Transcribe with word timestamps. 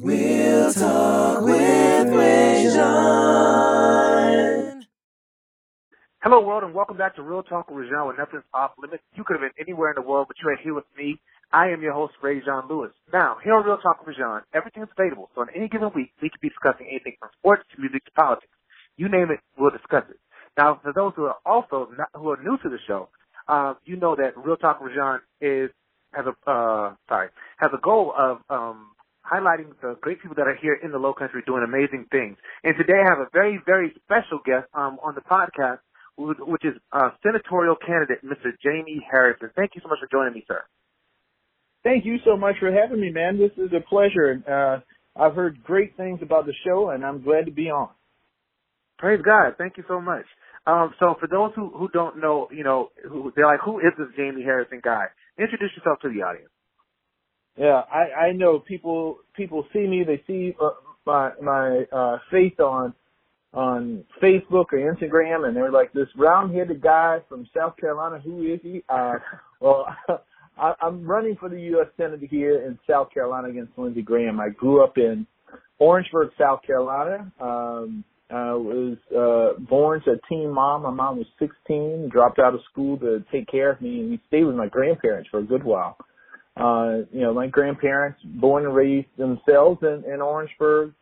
Real 0.00 0.72
Talk 0.74 1.42
with 1.42 2.08
Rajon. 2.14 2.78
Hello, 6.22 6.40
world, 6.40 6.62
and 6.62 6.72
welcome 6.72 6.96
back 6.96 7.16
to 7.16 7.22
Real 7.22 7.42
Talk 7.42 7.68
with 7.68 7.78
Rajon, 7.78 8.06
where 8.06 8.16
nothing's 8.16 8.44
off 8.54 8.70
limits. 8.78 9.02
You 9.16 9.24
could 9.24 9.34
have 9.34 9.40
been 9.40 9.50
anywhere 9.58 9.90
in 9.90 9.96
the 9.96 10.08
world, 10.08 10.28
but 10.28 10.36
you're 10.40 10.56
here 10.56 10.74
with 10.74 10.84
me. 10.96 11.20
I 11.52 11.70
am 11.70 11.82
your 11.82 11.94
host, 11.94 12.14
Rajon 12.22 12.68
Lewis. 12.68 12.92
Now, 13.12 13.38
here 13.42 13.54
on 13.54 13.64
Real 13.64 13.78
Talk 13.78 14.06
with 14.06 14.16
Rajon, 14.16 14.42
everything's 14.54 14.86
available. 14.96 15.30
So 15.34 15.40
on 15.40 15.48
any 15.52 15.66
given 15.66 15.90
week, 15.96 16.12
we 16.22 16.30
could 16.30 16.40
be 16.40 16.50
discussing 16.50 16.86
anything 16.88 17.16
from 17.18 17.30
sports 17.40 17.64
to 17.74 17.80
music 17.80 18.04
to 18.04 18.12
politics. 18.12 18.52
You 18.96 19.08
name 19.08 19.32
it, 19.32 19.40
we'll 19.58 19.70
discuss 19.72 20.04
it. 20.08 20.20
Now, 20.56 20.78
for 20.80 20.92
those 20.92 21.14
who 21.16 21.24
are 21.24 21.38
also 21.44 21.88
not, 21.98 22.10
who 22.14 22.30
are 22.30 22.38
new 22.40 22.56
to 22.58 22.68
the 22.68 22.78
show, 22.86 23.08
uh, 23.48 23.74
you 23.84 23.96
know 23.96 24.14
that 24.14 24.36
Real 24.36 24.56
Talk 24.56 24.80
with 24.80 24.92
Rajon 24.92 25.22
is 25.40 25.70
has 26.12 26.24
a 26.24 26.50
uh, 26.50 26.94
sorry 27.08 27.30
has 27.56 27.70
a 27.74 27.78
goal 27.82 28.14
of 28.16 28.38
um, 28.48 28.90
highlighting 29.30 29.70
the 29.82 29.96
great 30.00 30.20
people 30.22 30.36
that 30.36 30.48
are 30.48 30.56
here 30.56 30.74
in 30.74 30.90
the 30.90 30.98
Low 30.98 31.12
Country 31.12 31.42
doing 31.46 31.62
amazing 31.62 32.06
things. 32.10 32.36
And 32.64 32.74
today 32.76 32.98
I 33.04 33.08
have 33.08 33.18
a 33.18 33.28
very 33.32 33.60
very 33.64 33.92
special 34.04 34.40
guest 34.44 34.66
um, 34.74 34.98
on 35.04 35.14
the 35.14 35.20
podcast, 35.20 35.78
which 36.16 36.64
is 36.64 36.74
uh, 36.92 37.10
senatorial 37.22 37.76
candidate 37.76 38.24
Mr. 38.24 38.52
Jamie 38.62 39.04
Harrison. 39.10 39.50
Thank 39.54 39.72
you 39.74 39.80
so 39.82 39.88
much 39.88 39.98
for 40.00 40.08
joining 40.10 40.34
me, 40.34 40.44
sir. 40.48 40.64
Thank 41.84 42.04
you 42.04 42.18
so 42.24 42.36
much 42.36 42.56
for 42.58 42.72
having 42.72 43.00
me, 43.00 43.10
man. 43.10 43.38
This 43.38 43.52
is 43.56 43.72
a 43.72 43.80
pleasure. 43.80 44.42
Uh, 44.46 44.80
I've 45.20 45.34
heard 45.34 45.62
great 45.62 45.96
things 45.96 46.20
about 46.22 46.46
the 46.46 46.54
show, 46.66 46.90
and 46.90 47.04
I'm 47.04 47.22
glad 47.22 47.46
to 47.46 47.52
be 47.52 47.70
on. 47.70 47.88
Praise 48.98 49.20
God. 49.24 49.54
Thank 49.58 49.76
you 49.76 49.84
so 49.88 50.00
much. 50.00 50.24
Um, 50.66 50.92
so 50.98 51.14
for 51.18 51.26
those 51.28 51.52
who, 51.54 51.70
who 51.70 51.88
don't 51.88 52.20
know, 52.20 52.48
you 52.52 52.64
know, 52.64 52.90
who, 53.08 53.32
they're 53.34 53.46
like, 53.46 53.60
who 53.64 53.78
is 53.78 53.92
this 53.96 54.08
Jamie 54.16 54.42
Harrison 54.42 54.80
guy? 54.82 55.06
Introduce 55.38 55.70
yourself 55.76 55.98
to 56.02 56.08
the 56.08 56.22
audience. 56.22 56.50
Yeah, 57.58 57.82
I, 57.92 58.26
I 58.28 58.32
know 58.32 58.60
people, 58.60 59.18
people 59.34 59.66
see 59.72 59.86
me, 59.86 60.04
they 60.04 60.22
see 60.26 60.54
uh, 60.62 60.70
my, 61.04 61.32
my, 61.42 61.84
uh, 61.92 62.18
face 62.30 62.54
on, 62.60 62.94
on 63.52 64.04
Facebook 64.22 64.66
or 64.72 64.94
Instagram 64.94 65.46
and 65.48 65.56
they're 65.56 65.72
like, 65.72 65.92
this 65.92 66.08
round-headed 66.16 66.80
guy 66.80 67.18
from 67.28 67.48
South 67.56 67.76
Carolina, 67.76 68.20
who 68.20 68.42
is 68.42 68.60
he? 68.62 68.84
Uh, 68.88 69.14
well, 69.60 69.86
I, 70.58 70.74
I'm 70.80 71.06
running 71.06 71.36
for 71.36 71.48
the 71.48 71.60
U.S. 71.62 71.88
Senate 71.96 72.20
here 72.28 72.66
in 72.66 72.78
South 72.88 73.12
Carolina 73.12 73.48
against 73.48 73.76
Lindsey 73.76 74.02
Graham. 74.02 74.40
I 74.40 74.50
grew 74.50 74.82
up 74.82 74.98
in 74.98 75.26
Orangeburg, 75.78 76.30
South 76.38 76.62
Carolina. 76.66 77.30
Um, 77.40 78.04
I 78.30 78.52
was 78.52 78.98
uh, 79.16 79.58
born 79.60 80.02
to 80.04 80.12
a 80.12 80.16
teen 80.28 80.50
mom. 80.50 80.82
My 80.82 80.90
mom 80.90 81.16
was 81.18 81.26
16, 81.38 82.10
dropped 82.12 82.38
out 82.38 82.54
of 82.54 82.60
school 82.70 82.98
to 82.98 83.24
take 83.32 83.48
care 83.48 83.70
of 83.70 83.80
me, 83.80 84.00
and 84.00 84.10
we 84.10 84.20
stayed 84.28 84.44
with 84.44 84.56
my 84.56 84.68
grandparents 84.68 85.30
for 85.30 85.38
a 85.38 85.44
good 85.44 85.64
while. 85.64 85.96
Uh, 86.58 87.04
you 87.12 87.20
know, 87.20 87.32
my 87.32 87.46
grandparents, 87.46 88.18
born 88.24 88.64
and 88.64 88.74
raised 88.74 89.06
themselves 89.16 89.80
in, 89.82 90.02
in 90.12 90.20
Orangeburg, 90.20 90.92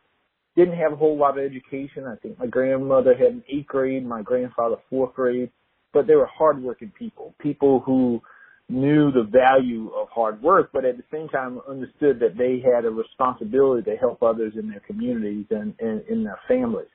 didn't 0.54 0.76
have 0.76 0.92
a 0.92 0.96
whole 0.96 1.16
lot 1.16 1.38
of 1.38 1.44
education. 1.44 2.04
I 2.06 2.16
think 2.16 2.38
my 2.38 2.46
grandmother 2.46 3.14
had 3.14 3.28
an 3.28 3.44
eighth 3.48 3.66
grade, 3.66 4.06
my 4.06 4.22
grandfather 4.22 4.76
fourth 4.90 5.14
grade, 5.14 5.50
but 5.92 6.06
they 6.06 6.14
were 6.14 6.26
hardworking 6.26 6.92
people, 6.98 7.34
people 7.40 7.80
who 7.80 8.20
knew 8.68 9.12
the 9.12 9.22
value 9.22 9.90
of 9.94 10.08
hard 10.08 10.42
work, 10.42 10.70
but 10.72 10.84
at 10.84 10.96
the 10.96 11.04
same 11.12 11.28
time 11.28 11.60
understood 11.68 12.18
that 12.20 12.36
they 12.36 12.60
had 12.60 12.84
a 12.84 12.90
responsibility 12.90 13.88
to 13.90 13.96
help 13.96 14.22
others 14.22 14.54
in 14.58 14.68
their 14.68 14.80
communities 14.80 15.46
and, 15.50 15.74
and 15.78 16.02
in 16.08 16.24
their 16.24 16.38
families. 16.48 16.88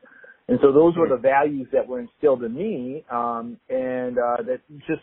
And 0.47 0.59
so 0.61 0.71
those 0.71 0.97
were 0.97 1.07
the 1.07 1.17
values 1.17 1.67
that 1.71 1.87
were 1.87 2.01
instilled 2.01 2.43
in 2.43 2.53
me, 2.53 3.05
um, 3.09 3.57
and 3.69 4.17
uh, 4.17 4.43
that 4.43 4.59
just 4.85 5.01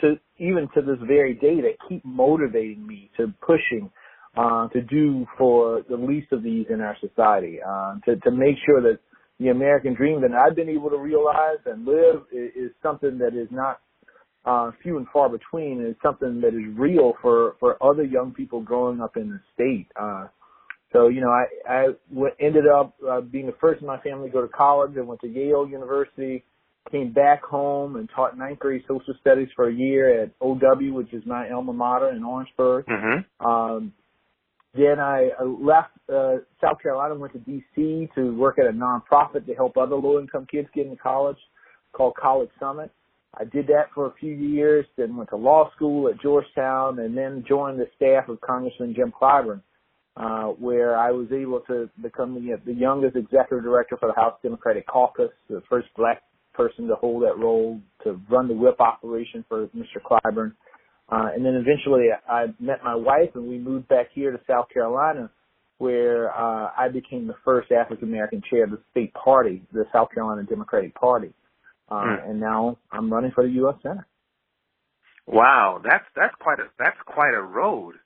to 0.00 0.14
even 0.38 0.68
to 0.74 0.82
this 0.82 0.98
very 1.06 1.34
day 1.34 1.60
that 1.60 1.76
keep 1.88 2.04
motivating 2.04 2.86
me 2.86 3.10
to 3.16 3.32
pushing 3.40 3.90
uh, 4.36 4.68
to 4.68 4.82
do 4.82 5.26
for 5.38 5.82
the 5.88 5.96
least 5.96 6.32
of 6.32 6.42
these 6.42 6.66
in 6.70 6.80
our 6.80 6.96
society, 7.00 7.58
uh, 7.66 7.94
to 8.04 8.16
to 8.16 8.30
make 8.30 8.56
sure 8.66 8.82
that 8.82 8.98
the 9.40 9.48
American 9.48 9.94
dream 9.94 10.20
that 10.22 10.32
I've 10.32 10.56
been 10.56 10.68
able 10.68 10.90
to 10.90 10.98
realize 10.98 11.58
and 11.66 11.84
live 11.84 12.22
is, 12.32 12.50
is 12.56 12.70
something 12.82 13.18
that 13.18 13.34
is 13.34 13.48
not 13.50 13.80
uh, 14.44 14.70
few 14.82 14.98
and 14.98 15.06
far 15.12 15.28
between. 15.28 15.80
It's 15.82 16.00
something 16.02 16.40
that 16.40 16.48
is 16.48 16.76
real 16.76 17.14
for 17.22 17.56
for 17.60 17.82
other 17.82 18.04
young 18.04 18.32
people 18.32 18.60
growing 18.60 19.00
up 19.00 19.16
in 19.16 19.30
the 19.30 19.40
state. 19.54 19.88
Uh, 20.00 20.26
so, 20.92 21.08
you 21.08 21.20
know, 21.20 21.30
I, 21.30 21.44
I 21.68 21.86
w- 22.10 22.34
ended 22.40 22.64
up 22.66 22.94
uh, 23.08 23.20
being 23.20 23.46
the 23.46 23.54
first 23.60 23.80
in 23.80 23.86
my 23.86 23.98
family 24.00 24.28
to 24.28 24.32
go 24.32 24.42
to 24.42 24.48
college. 24.48 24.92
I 24.96 25.02
went 25.02 25.20
to 25.22 25.28
Yale 25.28 25.66
University, 25.68 26.44
came 26.90 27.12
back 27.12 27.42
home 27.44 27.96
and 27.96 28.08
taught 28.14 28.36
ninth 28.36 28.58
grade 28.58 28.82
social 28.88 29.14
studies 29.20 29.48
for 29.54 29.68
a 29.68 29.74
year 29.74 30.22
at 30.22 30.30
OW, 30.40 30.92
which 30.92 31.12
is 31.12 31.22
my 31.26 31.50
alma 31.50 31.72
mater 31.72 32.10
in 32.10 32.24
Orangeburg. 32.24 32.86
Mm-hmm. 32.86 33.46
Um, 33.46 33.92
then 34.74 35.00
I 35.00 35.30
left 35.40 35.90
uh, 36.12 36.36
South 36.60 36.80
Carolina, 36.82 37.14
went 37.14 37.32
to 37.32 37.38
D.C. 37.38 38.08
to 38.14 38.36
work 38.36 38.58
at 38.58 38.66
a 38.66 38.72
nonprofit 38.72 39.46
to 39.46 39.54
help 39.54 39.76
other 39.76 39.96
low-income 39.96 40.46
kids 40.50 40.68
get 40.74 40.86
into 40.86 40.96
college 40.96 41.38
called 41.92 42.14
College 42.20 42.50
Summit. 42.60 42.90
I 43.38 43.44
did 43.44 43.66
that 43.68 43.86
for 43.94 44.06
a 44.06 44.14
few 44.20 44.32
years, 44.32 44.86
then 44.96 45.16
went 45.16 45.30
to 45.30 45.36
law 45.36 45.70
school 45.74 46.08
at 46.08 46.20
Georgetown, 46.20 46.98
and 46.98 47.16
then 47.16 47.44
joined 47.48 47.78
the 47.80 47.86
staff 47.96 48.28
of 48.28 48.40
Congressman 48.40 48.94
Jim 48.94 49.12
Clyburn 49.18 49.60
uh, 50.16 50.46
where 50.46 50.96
I 50.96 51.10
was 51.10 51.28
able 51.30 51.60
to 51.68 51.90
become 52.00 52.34
the, 52.34 52.58
the 52.64 52.72
youngest 52.72 53.16
executive 53.16 53.64
director 53.64 53.96
for 53.98 54.08
the 54.08 54.14
House 54.14 54.34
Democratic 54.42 54.86
Caucus, 54.86 55.30
the 55.48 55.62
first 55.68 55.88
black 55.96 56.22
person 56.56 56.88
to 56.88 56.94
hold 56.94 57.22
that 57.22 57.38
role, 57.38 57.80
to 58.04 58.20
run 58.30 58.48
the 58.48 58.54
whip 58.54 58.80
operation 58.80 59.44
for 59.48 59.66
Mr. 59.68 60.00
Clyburn. 60.04 60.52
Uh, 61.08 61.28
and 61.34 61.44
then 61.44 61.54
eventually 61.54 62.08
I 62.28 62.46
met 62.58 62.82
my 62.82 62.94
wife 62.94 63.30
and 63.34 63.48
we 63.48 63.58
moved 63.58 63.88
back 63.88 64.08
here 64.12 64.32
to 64.32 64.40
South 64.46 64.68
Carolina 64.72 65.30
where 65.78 66.30
uh, 66.30 66.70
I 66.76 66.88
became 66.88 67.26
the 67.26 67.36
first 67.44 67.70
African 67.70 68.08
American 68.08 68.42
chair 68.50 68.64
of 68.64 68.70
the 68.70 68.80
state 68.90 69.12
party, 69.12 69.62
the 69.72 69.84
South 69.92 70.08
Carolina 70.12 70.42
Democratic 70.42 70.94
Party. 70.94 71.32
Uh, 71.88 71.94
mm. 71.94 72.30
And 72.30 72.40
now 72.40 72.78
I'm 72.90 73.12
running 73.12 73.30
for 73.32 73.44
the 73.44 73.52
U.S. 73.54 73.76
Senate. 73.82 74.04
Wow, 75.26 75.80
that's 75.84 76.04
that's 76.14 76.34
quite 76.40 76.60
a 76.60 76.68
that's 76.78 76.96
quite 77.04 77.34
a 77.34 77.42
road 77.42 77.96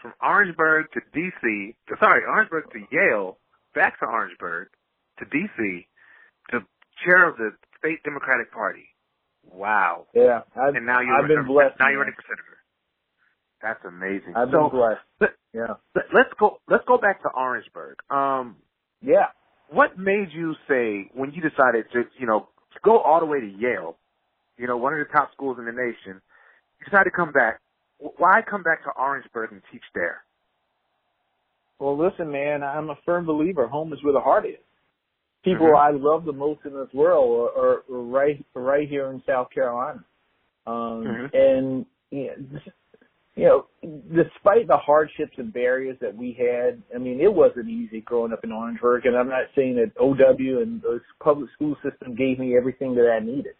from 0.00 0.14
Orangeburg 0.22 0.86
to 0.92 1.00
DC, 1.14 1.74
sorry, 2.00 2.22
Orangeburg 2.24 2.70
to 2.72 2.80
Yale, 2.90 3.36
back 3.74 3.98
to 4.00 4.06
Orangeburg 4.06 4.68
to 5.18 5.26
DC, 5.26 5.86
to 6.50 6.60
chair 7.04 7.28
of 7.28 7.36
the 7.36 7.50
state 7.78 8.02
Democratic 8.04 8.52
Party. 8.52 8.86
Wow. 9.44 10.06
Yeah, 10.14 10.40
I've, 10.54 10.74
and 10.74 10.86
now 10.86 11.00
you're 11.00 11.14
I've 11.14 11.28
been 11.28 11.46
blessed. 11.46 11.80
Now 11.80 11.88
you're 11.90 12.00
running 12.00 12.14
for 12.14 12.24
senator. 12.28 12.58
That's 13.62 13.84
amazing. 13.84 14.34
I've 14.36 14.50
so, 14.50 14.68
been 14.68 14.78
blessed. 14.78 15.04
Let, 15.20 15.30
yeah. 15.52 15.74
Let's 16.14 16.30
go. 16.38 16.60
Let's 16.68 16.84
go 16.86 16.98
back 16.98 17.22
to 17.22 17.28
Orangeburg. 17.28 17.96
Um, 18.10 18.56
yeah. 19.02 19.32
What 19.70 19.98
made 19.98 20.28
you 20.32 20.54
say 20.68 21.10
when 21.14 21.32
you 21.32 21.40
decided 21.40 21.86
to, 21.92 22.02
you 22.18 22.26
know, 22.26 22.48
go 22.84 22.98
all 22.98 23.20
the 23.20 23.26
way 23.26 23.40
to 23.40 23.46
Yale, 23.46 23.96
you 24.58 24.66
know, 24.66 24.76
one 24.76 24.92
of 24.92 24.98
the 24.98 25.12
top 25.12 25.30
schools 25.32 25.58
in 25.60 25.64
the 25.64 25.72
nation, 25.72 26.20
you 26.80 26.84
decided 26.86 27.10
to 27.10 27.16
come 27.16 27.30
back 27.30 27.60
why 28.00 28.40
come 28.48 28.62
back 28.62 28.82
to 28.84 28.90
Orangeburg 28.90 29.52
and 29.52 29.62
teach 29.70 29.82
there? 29.94 30.22
Well, 31.78 31.96
listen, 31.96 32.30
man, 32.30 32.62
I'm 32.62 32.90
a 32.90 32.98
firm 33.04 33.26
believer. 33.26 33.66
Home 33.66 33.92
is 33.92 34.02
where 34.02 34.12
the 34.12 34.20
heart 34.20 34.46
is. 34.46 34.58
People 35.44 35.68
mm-hmm. 35.68 35.76
I 35.76 35.98
love 35.98 36.24
the 36.24 36.32
most 36.32 36.60
in 36.64 36.72
this 36.72 36.92
world 36.92 37.50
are, 37.56 37.72
are, 37.72 37.82
right 37.88 38.44
right 38.54 38.88
here 38.88 39.10
in 39.10 39.22
South 39.26 39.48
Carolina. 39.54 40.04
Um, 40.66 40.74
mm-hmm. 40.74 41.26
And 41.32 41.86
you 42.10 42.26
know, 42.26 42.60
you 43.36 43.44
know, 43.44 43.66
despite 44.14 44.66
the 44.66 44.76
hardships 44.76 45.32
and 45.38 45.52
barriers 45.52 45.96
that 46.00 46.14
we 46.14 46.36
had, 46.38 46.82
I 46.94 46.98
mean, 46.98 47.20
it 47.20 47.32
wasn't 47.32 47.70
easy 47.70 48.02
growing 48.02 48.32
up 48.32 48.44
in 48.44 48.52
Orangeburg. 48.52 49.06
And 49.06 49.16
I'm 49.16 49.28
not 49.28 49.44
saying 49.54 49.76
that 49.76 49.98
OW 49.98 50.60
and 50.60 50.82
the 50.82 51.00
public 51.22 51.48
school 51.54 51.76
system 51.82 52.14
gave 52.14 52.38
me 52.38 52.56
everything 52.56 52.94
that 52.96 53.10
I 53.10 53.24
needed, 53.24 53.54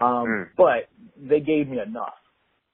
um, 0.00 0.26
mm. 0.26 0.48
but 0.56 0.88
they 1.20 1.40
gave 1.40 1.68
me 1.68 1.80
enough. 1.80 2.14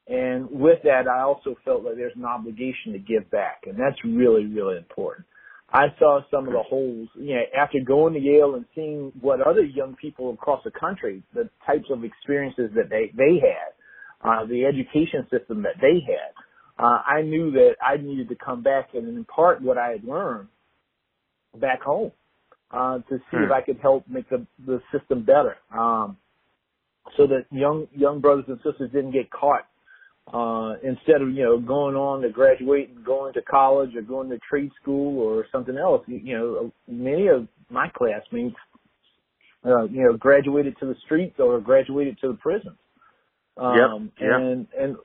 And 0.09 0.49
with 0.51 0.79
that, 0.85 1.09
I 1.09 1.23
also 1.23 1.57
felt 1.65 1.83
like 1.83 1.97
there's 1.97 2.15
an 2.15 2.25
obligation 2.25 2.93
to 2.93 2.99
give 2.99 3.29
back, 3.31 3.63
and 3.67 3.77
that's 3.77 3.97
really, 4.05 4.47
really 4.47 4.77
important. 4.77 5.27
I 5.73 5.87
saw 5.99 6.21
some 6.31 6.47
of 6.47 6.53
the 6.53 6.63
holes, 6.63 7.09
you 7.17 7.35
know, 7.35 7.43
after 7.59 7.79
going 7.85 8.15
to 8.15 8.21
Yale 8.21 8.55
and 8.55 8.65
seeing 8.75 9.13
what 9.21 9.41
other 9.41 9.65
young 9.65 9.97
people 9.97 10.33
across 10.33 10.63
the 10.65 10.71
country, 10.71 11.23
the 11.35 11.51
types 11.67 11.87
of 11.91 12.05
experiences 12.05 12.71
that 12.77 12.89
they, 12.89 13.13
they 13.17 13.41
had, 13.41 13.75
uh, 14.23 14.47
the 14.47 14.65
education 14.65 15.27
system 15.31 15.63
that 15.63 15.75
they 15.81 16.01
had, 16.07 16.33
uh, 16.79 17.03
I 17.07 17.23
knew 17.23 17.51
that 17.53 17.77
I 17.85 17.97
needed 17.97 18.29
to 18.29 18.37
come 18.37 18.63
back 18.63 18.91
and 18.95 19.09
impart 19.09 19.61
what 19.61 19.77
I 19.77 19.91
had 19.91 20.05
learned 20.05 20.49
back 21.57 21.83
home, 21.83 22.13
uh, 22.71 22.99
to 22.99 23.19
see 23.31 23.39
hmm. 23.39 23.45
if 23.45 23.51
I 23.51 23.61
could 23.61 23.79
help 23.81 24.05
make 24.09 24.29
the, 24.29 24.47
the 24.65 24.81
system 24.97 25.25
better. 25.25 25.57
Um, 25.77 26.17
so 27.17 27.27
that 27.27 27.47
young, 27.51 27.89
young 27.93 28.21
brothers 28.21 28.45
and 28.49 28.59
sisters 28.59 28.91
didn't 28.93 29.13
get 29.13 29.31
caught 29.31 29.67
uh, 30.33 30.75
instead 30.83 31.23
of, 31.23 31.31
you 31.31 31.45
know, 31.45 31.59
going 31.59 31.95
on 31.95 32.23
to 32.23 32.29
graduate 32.31 32.91
and 32.91 33.05
going 33.05 33.33
to 33.35 33.43
college 33.43 33.95
or 33.95 34.03
going 34.03 34.29
to 34.31 34.39
trade 34.49 34.71
school 34.81 35.21
or 35.21 35.47
something 35.53 35.77
else, 35.77 36.03
you, 36.07 36.21
you 36.23 36.37
know, 36.37 36.73
many 36.89 37.29
of 37.29 37.47
my 37.71 37.89
classmates, 37.97 38.57
uh, 39.65 39.85
you 39.85 40.03
know, 40.03 40.17
graduated 40.17 40.77
to 40.81 40.87
the 40.87 40.97
streets 41.05 41.37
or 41.39 41.61
graduated 41.61 42.19
to 42.21 42.29
the 42.29 42.35
prisons. 42.35 42.77
Um, 43.57 44.13
yep, 44.21 44.29
yep. 44.29 44.41
and, 44.41 44.67
and, 44.79 44.97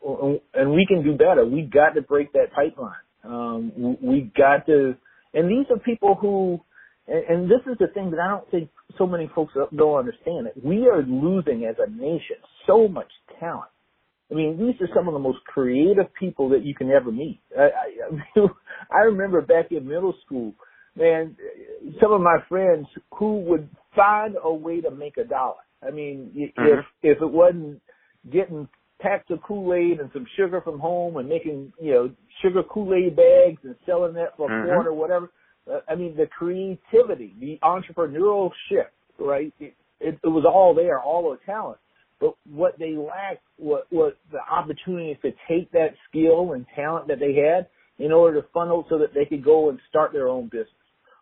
and 0.54 0.72
we 0.72 0.86
can 0.86 1.04
do 1.04 1.14
better. 1.16 1.46
We 1.46 1.62
got 1.62 1.92
to 1.96 2.02
break 2.02 2.34
that 2.34 2.52
pipeline. 2.54 2.96
Um, 3.24 3.98
we 4.02 4.32
got 4.36 4.66
to 4.66 4.96
And 5.34 5.50
these 5.50 5.66
are 5.70 5.78
people 5.80 6.16
who, 6.16 6.60
and, 7.08 7.24
and 7.30 7.52
this 7.52 7.62
is 7.72 7.78
the 7.80 7.88
thing 7.94 8.12
that 8.12 8.20
I 8.20 8.30
don't 8.30 8.50
think 8.52 8.70
so 8.98 9.06
many 9.08 9.30
folks 9.34 9.54
don't 9.76 10.00
understand. 10.00 10.48
That 10.48 10.64
we 10.64 10.88
are 10.88 11.04
losing 11.04 11.66
as 11.66 11.76
a 11.80 11.90
nation 11.90 12.38
so 12.68 12.88
much 12.88 13.12
talent. 13.40 13.70
I 14.32 14.36
mean, 14.36 14.58
these 14.58 14.80
are 14.82 14.94
some 14.96 15.08
of 15.08 15.14
the 15.14 15.20
most 15.20 15.40
creative 15.46 16.14
people 16.18 16.50
that 16.50 16.64
you 16.64 16.74
can 16.74 16.90
ever 16.90 17.12
meet. 17.12 17.42
I, 17.58 17.70
I, 18.38 18.48
I 18.92 19.00
remember 19.00 19.42
back 19.42 19.72
in 19.72 19.88
middle 19.88 20.16
school, 20.26 20.54
man, 20.96 21.36
some 22.02 22.14
of 22.14 22.22
my 22.22 22.38
friends 22.48 22.88
who 23.18 23.42
would 23.42 23.70
find 23.96 24.36
a 24.42 24.54
way 24.54 24.82
to 24.82 24.92
make 24.92 25.18
a 25.18 25.26
dollar. 25.26 25.56
I 25.86 25.92
mean, 25.92 26.32
mm-hmm. 26.36 26.80
if 26.80 26.86
if 27.02 27.22
it 27.22 27.30
wasn't 27.30 27.82
getting 28.32 28.68
packs 29.02 29.30
of 29.32 29.42
Kool-Aid 29.42 30.00
and 30.00 30.10
some 30.14 30.26
sugar 30.38 30.62
from 30.62 30.80
home 30.80 31.18
and 31.18 31.28
making, 31.28 31.74
you 31.82 31.92
know, 31.92 32.12
sugar 32.42 32.62
Kool-Aid 32.64 33.16
bags 33.16 33.60
and 33.64 33.76
selling 33.86 34.14
that 34.14 34.38
for 34.38 34.48
mm-hmm. 34.48 34.70
a 34.70 34.74
quart 34.74 34.88
or 34.88 34.94
whatever. 34.94 35.32
Uh, 35.70 35.80
I 35.90 35.96
mean, 35.96 36.16
the 36.16 36.28
creativity, 36.28 37.36
the 37.40 37.60
entrepreneurial 37.64 38.52
shift, 38.70 38.92
right? 39.20 39.54
It, 39.60 39.76
it, 40.00 40.20
it 40.24 40.28
was 40.28 40.46
all 40.46 40.74
there, 40.76 41.00
all 41.00 41.32
the 41.32 41.38
talent. 41.46 41.80
But 42.22 42.36
what 42.50 42.78
they 42.78 42.96
lacked 42.96 43.44
was, 43.58 43.84
was 43.92 44.14
the 44.32 44.40
opportunity 44.50 45.18
to 45.24 45.32
take 45.50 45.72
that 45.72 45.96
skill 46.08 46.54
and 46.54 46.66
talent 46.76 47.08
that 47.08 47.20
they 47.20 47.34
had 47.34 47.68
in 47.98 48.12
order 48.12 48.42
to 48.42 48.48
funnel 48.54 48.86
so 48.90 49.00
that 49.00 49.14
they 49.14 49.26
could 49.26 49.44
go 49.44 49.70
and 49.70 49.80
start 49.90 50.14
their 50.14 50.30
own 50.30 50.46
business 50.46 50.68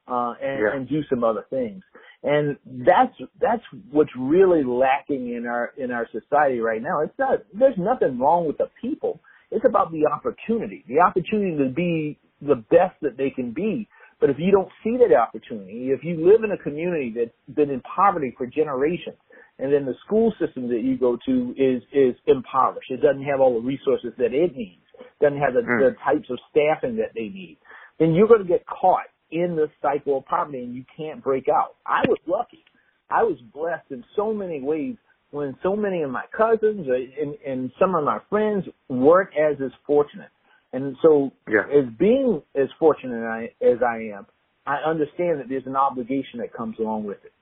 uh, 0.10 0.34
and, 0.42 0.60
yeah. 0.60 0.76
and 0.76 0.90
do 0.90 1.02
some 1.10 1.24
other 1.24 1.46
things. 1.50 1.82
And 2.22 2.58
that's 2.86 3.14
that's 3.40 3.64
what's 3.92 4.12
really 4.18 4.62
lacking 4.66 5.34
in 5.34 5.48
our 5.48 5.72
in 5.78 5.90
our 5.90 6.06
society 6.12 6.60
right 6.60 6.82
now. 6.82 7.00
It's 7.00 7.18
not 7.18 7.40
there's 7.54 7.78
nothing 7.78 8.20
wrong 8.20 8.46
with 8.46 8.58
the 8.58 8.70
people. 8.82 9.22
It's 9.52 9.64
about 9.66 9.94
the 9.94 10.06
opportunity, 10.06 10.84
the 10.90 11.00
opportunity 11.00 11.58
to 11.64 11.70
be 11.70 12.20
the 12.42 12.56
best 12.56 12.96
that 13.02 13.16
they 13.18 13.30
can 13.30 13.52
be. 13.54 13.88
But 14.20 14.30
if 14.30 14.36
you 14.38 14.52
don't 14.52 14.70
see 14.84 14.98
that 14.98 15.16
opportunity, 15.16 15.92
if 15.92 16.04
you 16.04 16.30
live 16.30 16.44
in 16.44 16.52
a 16.52 16.58
community 16.58 17.14
that's 17.16 17.56
been 17.56 17.70
in 17.70 17.82
poverty 17.82 18.36
for 18.38 18.46
generations, 18.46 19.16
and 19.60 19.74
then 19.74 19.86
the 19.86 19.96
school 20.06 20.34
system 20.40 20.70
that 20.70 20.82
you 20.82 20.98
go 20.98 21.18
to 21.26 21.54
is 21.58 21.84
is 21.94 22.16
impoverished, 22.26 22.92
it 22.92 23.02
doesn't 23.02 23.24
have 23.24 23.40
all 23.42 23.54
the 23.62 23.66
resources 23.66 24.14
that 24.18 24.34
it 24.34 24.56
needs, 24.56 24.82
doesn't 25.22 25.38
have 25.38 25.54
the, 25.54 25.62
mm. 25.62 25.80
the 25.80 25.96
types 26.04 26.30
of 26.30 26.40
staffing 26.50 26.96
that 26.98 27.12
they 27.14 27.28
need, 27.28 27.58
then 28.00 28.14
you're 28.14 28.28
going 28.28 28.42
to 28.42 28.48
get 28.48 28.66
caught 28.66 29.08
in 29.32 29.56
the 29.56 29.68
cycle 29.82 30.18
of 30.18 30.26
poverty 30.26 30.64
and 30.64 30.74
you 30.74 30.84
can't 30.96 31.24
break 31.24 31.48
out. 31.50 31.76
I 31.86 32.02
was 32.08 32.18
lucky. 32.26 32.64
I 33.12 33.24
was 33.24 33.38
blessed 33.54 33.92
in 33.92 34.04
so 34.16 34.34
many 34.34 34.62
ways 34.62 34.96
when 35.32 35.56
so 35.62 35.76
many 35.76 36.02
of 36.02 36.10
my 36.10 36.24
cousins 36.36 36.88
and, 36.88 37.36
and 37.46 37.72
some 37.80 37.96
of 37.96 38.04
my 38.04 38.20
friends 38.30 38.66
weren't 38.88 39.30
as 39.38 39.58
as 39.64 39.72
fortunate. 39.86 40.30
And 40.72 40.96
so 41.02 41.32
yeah. 41.48 41.62
as 41.72 41.86
being 41.98 42.42
as 42.56 42.68
fortunate 42.80 43.52
as 43.62 43.78
I 43.86 44.12
am, 44.16 44.26
I 44.66 44.78
understand 44.88 45.40
that 45.40 45.50
there's 45.50 45.66
an 45.66 45.76
obligation 45.76 46.40
that 46.40 46.54
comes 46.54 46.78
along 46.80 47.06
with 47.06 47.18
it. 47.26 47.34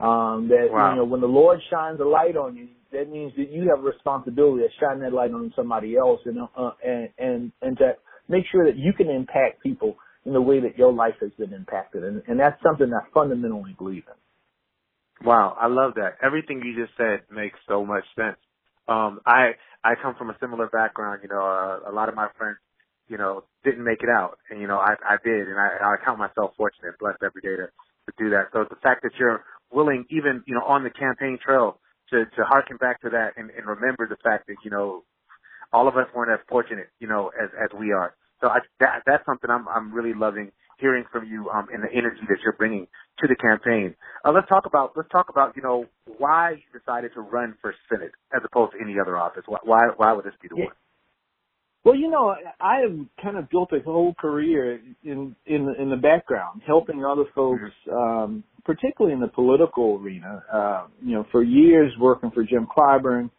Um, 0.00 0.48
that, 0.48 0.68
wow. 0.70 0.90
you 0.90 0.96
know, 0.96 1.04
when 1.04 1.20
the 1.20 1.26
Lord 1.26 1.58
shines 1.70 1.98
a 2.00 2.04
light 2.04 2.36
on 2.36 2.56
you, 2.56 2.68
that 2.92 3.10
means 3.10 3.32
that 3.36 3.50
you 3.50 3.68
have 3.68 3.80
a 3.80 3.82
responsibility 3.82 4.62
to 4.62 4.68
shine 4.80 5.00
that 5.00 5.12
light 5.12 5.32
on 5.32 5.52
somebody 5.56 5.96
else 5.96 6.20
and, 6.24 6.38
uh, 6.56 6.70
and, 6.84 7.08
and, 7.18 7.52
and 7.62 7.76
to 7.78 7.92
make 8.28 8.44
sure 8.50 8.64
that 8.64 8.78
you 8.78 8.92
can 8.92 9.10
impact 9.10 9.62
people 9.62 9.96
in 10.24 10.32
the 10.32 10.40
way 10.40 10.60
that 10.60 10.78
your 10.78 10.92
life 10.92 11.14
has 11.20 11.30
been 11.38 11.52
impacted. 11.52 12.04
And, 12.04 12.22
and 12.28 12.38
that's 12.38 12.62
something 12.62 12.92
I 12.92 13.08
fundamentally 13.12 13.74
believe 13.76 14.04
in. 14.06 15.26
Wow, 15.26 15.56
I 15.60 15.66
love 15.66 15.94
that. 15.96 16.18
Everything 16.22 16.62
you 16.64 16.80
just 16.80 16.96
said 16.96 17.22
makes 17.30 17.58
so 17.66 17.84
much 17.84 18.04
sense. 18.14 18.36
Um, 18.86 19.20
I 19.26 19.52
I 19.82 19.94
come 20.00 20.14
from 20.16 20.30
a 20.30 20.36
similar 20.40 20.68
background. 20.68 21.20
You 21.22 21.28
know, 21.28 21.42
uh, 21.42 21.90
a 21.90 21.92
lot 21.92 22.08
of 22.08 22.14
my 22.14 22.28
friends, 22.38 22.58
you 23.08 23.18
know, 23.18 23.42
didn't 23.64 23.84
make 23.84 24.02
it 24.02 24.08
out, 24.08 24.38
and 24.48 24.60
you 24.60 24.68
know, 24.68 24.78
I 24.78 24.94
I 25.02 25.16
did, 25.24 25.48
and 25.48 25.58
I 25.58 25.76
I 25.82 25.96
count 26.04 26.18
myself 26.20 26.52
fortunate, 26.56 26.98
blessed 27.00 27.18
every 27.24 27.42
day 27.42 27.56
to 27.56 27.66
to 27.66 28.12
do 28.16 28.30
that. 28.30 28.50
So 28.52 28.64
the 28.70 28.76
fact 28.76 29.02
that 29.02 29.12
you're 29.18 29.44
willing, 29.72 30.04
even 30.10 30.42
you 30.46 30.54
know, 30.54 30.64
on 30.64 30.84
the 30.84 30.90
campaign 30.90 31.38
trail, 31.44 31.78
to 32.10 32.24
to 32.24 32.44
harken 32.44 32.76
back 32.76 33.00
to 33.02 33.10
that 33.10 33.32
and, 33.36 33.50
and 33.50 33.66
remember 33.66 34.08
the 34.08 34.16
fact 34.22 34.46
that 34.48 34.56
you 34.64 34.70
know, 34.70 35.04
all 35.72 35.88
of 35.88 35.96
us 35.96 36.06
weren't 36.14 36.32
as 36.32 36.44
fortunate, 36.48 36.88
you 37.00 37.08
know, 37.08 37.30
as 37.40 37.50
as 37.62 37.70
we 37.78 37.92
are. 37.92 38.14
So 38.40 38.48
I, 38.48 38.58
that, 38.80 39.02
that's 39.04 39.24
something 39.26 39.50
I'm, 39.50 39.66
I'm 39.68 39.92
really 39.92 40.14
loving 40.14 40.52
hearing 40.78 41.04
from 41.10 41.26
you 41.26 41.50
um, 41.50 41.66
and 41.72 41.82
the 41.82 41.90
energy 41.92 42.20
that 42.28 42.38
you're 42.42 42.52
bringing 42.52 42.86
to 43.18 43.26
the 43.26 43.34
campaign. 43.34 43.96
Uh, 44.24 44.30
let's 44.32 44.48
talk 44.48 44.64
about 44.64 44.92
let's 44.96 45.08
talk 45.10 45.28
about 45.28 45.56
you 45.56 45.62
know 45.62 45.86
why 46.18 46.52
you 46.52 46.78
decided 46.78 47.12
to 47.14 47.20
run 47.20 47.54
for 47.60 47.74
Senate 47.88 48.12
as 48.34 48.42
opposed 48.44 48.72
to 48.72 48.78
any 48.80 48.98
other 48.98 49.16
office. 49.16 49.42
Why 49.46 49.58
why, 49.64 49.80
why 49.96 50.12
would 50.12 50.24
this 50.24 50.34
be 50.40 50.48
the 50.48 50.56
yeah. 50.56 50.64
one? 50.66 50.74
Well, 51.88 51.96
you 51.96 52.10
know, 52.10 52.34
I 52.60 52.80
have 52.80 52.98
kind 53.22 53.38
of 53.38 53.48
built 53.48 53.70
a 53.72 53.80
whole 53.82 54.12
career 54.20 54.78
in 55.04 55.34
in 55.46 55.74
in 55.78 55.88
the 55.88 55.96
background, 55.96 56.60
helping 56.66 57.02
other 57.02 57.24
folks, 57.34 57.62
mm-hmm. 57.88 57.96
um, 57.96 58.44
particularly 58.66 59.14
in 59.14 59.20
the 59.20 59.28
political 59.28 59.98
arena. 59.98 60.44
Uh, 60.52 60.86
you 61.02 61.14
know, 61.14 61.26
for 61.32 61.42
years 61.42 61.90
working 61.98 62.30
for 62.30 62.44
Jim 62.44 62.66
Clyburn, 62.66 63.30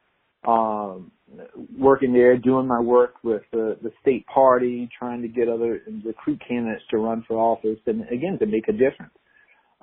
um, 0.48 1.12
working 1.78 2.12
there, 2.12 2.38
doing 2.38 2.66
my 2.66 2.80
work 2.80 3.18
with 3.22 3.44
the, 3.52 3.78
the 3.84 3.92
state 4.02 4.26
party, 4.26 4.90
trying 4.98 5.22
to 5.22 5.28
get 5.28 5.48
other 5.48 5.84
recruit 6.04 6.42
candidates 6.48 6.82
to 6.90 6.98
run 6.98 7.24
for 7.28 7.38
office, 7.38 7.78
and 7.86 8.02
again 8.10 8.40
to 8.40 8.48
make 8.48 8.68
a 8.68 8.72
difference. 8.72 9.14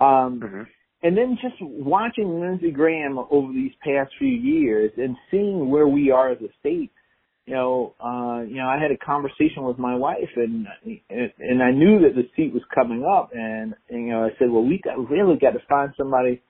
Um, 0.01 0.41
mm-hmm. 0.41 0.63
And 1.05 1.17
then 1.17 1.39
just 1.41 1.55
watching 1.61 2.41
Lindsey 2.41 2.73
Graham 2.73 3.17
over 3.31 3.53
these 3.53 3.75
past 3.85 4.11
few 4.19 4.27
years 4.27 4.91
and 4.97 5.17
seeing 5.31 5.71
where 5.71 5.87
we 5.87 6.11
are 6.11 6.33
as 6.33 6.39
a 6.41 6.49
state, 6.59 6.91
you 7.47 7.55
know, 7.55 7.95
uh, 8.01 8.43
you 8.43 8.57
know, 8.57 8.69
I 8.69 8.79
had 8.81 8.91
a 8.91 8.99
conversation 8.99 9.63
with 9.63 9.79
my 9.79 9.95
wife, 9.95 10.31
and 10.37 10.67
and 10.85 11.63
I 11.63 11.71
knew 11.71 12.01
that 12.01 12.15
the 12.15 12.29
seat 12.37 12.53
was 12.53 12.63
coming 12.75 13.05
up, 13.05 13.31
and, 13.33 13.75
and 13.89 14.07
you 14.07 14.13
know, 14.13 14.25
I 14.25 14.31
said, 14.39 14.51
well, 14.51 14.65
we 14.65 14.81
got 14.83 15.09
really 15.09 15.37
got 15.39 15.53
to 15.53 15.63
find 15.69 15.93
somebody 15.97 16.43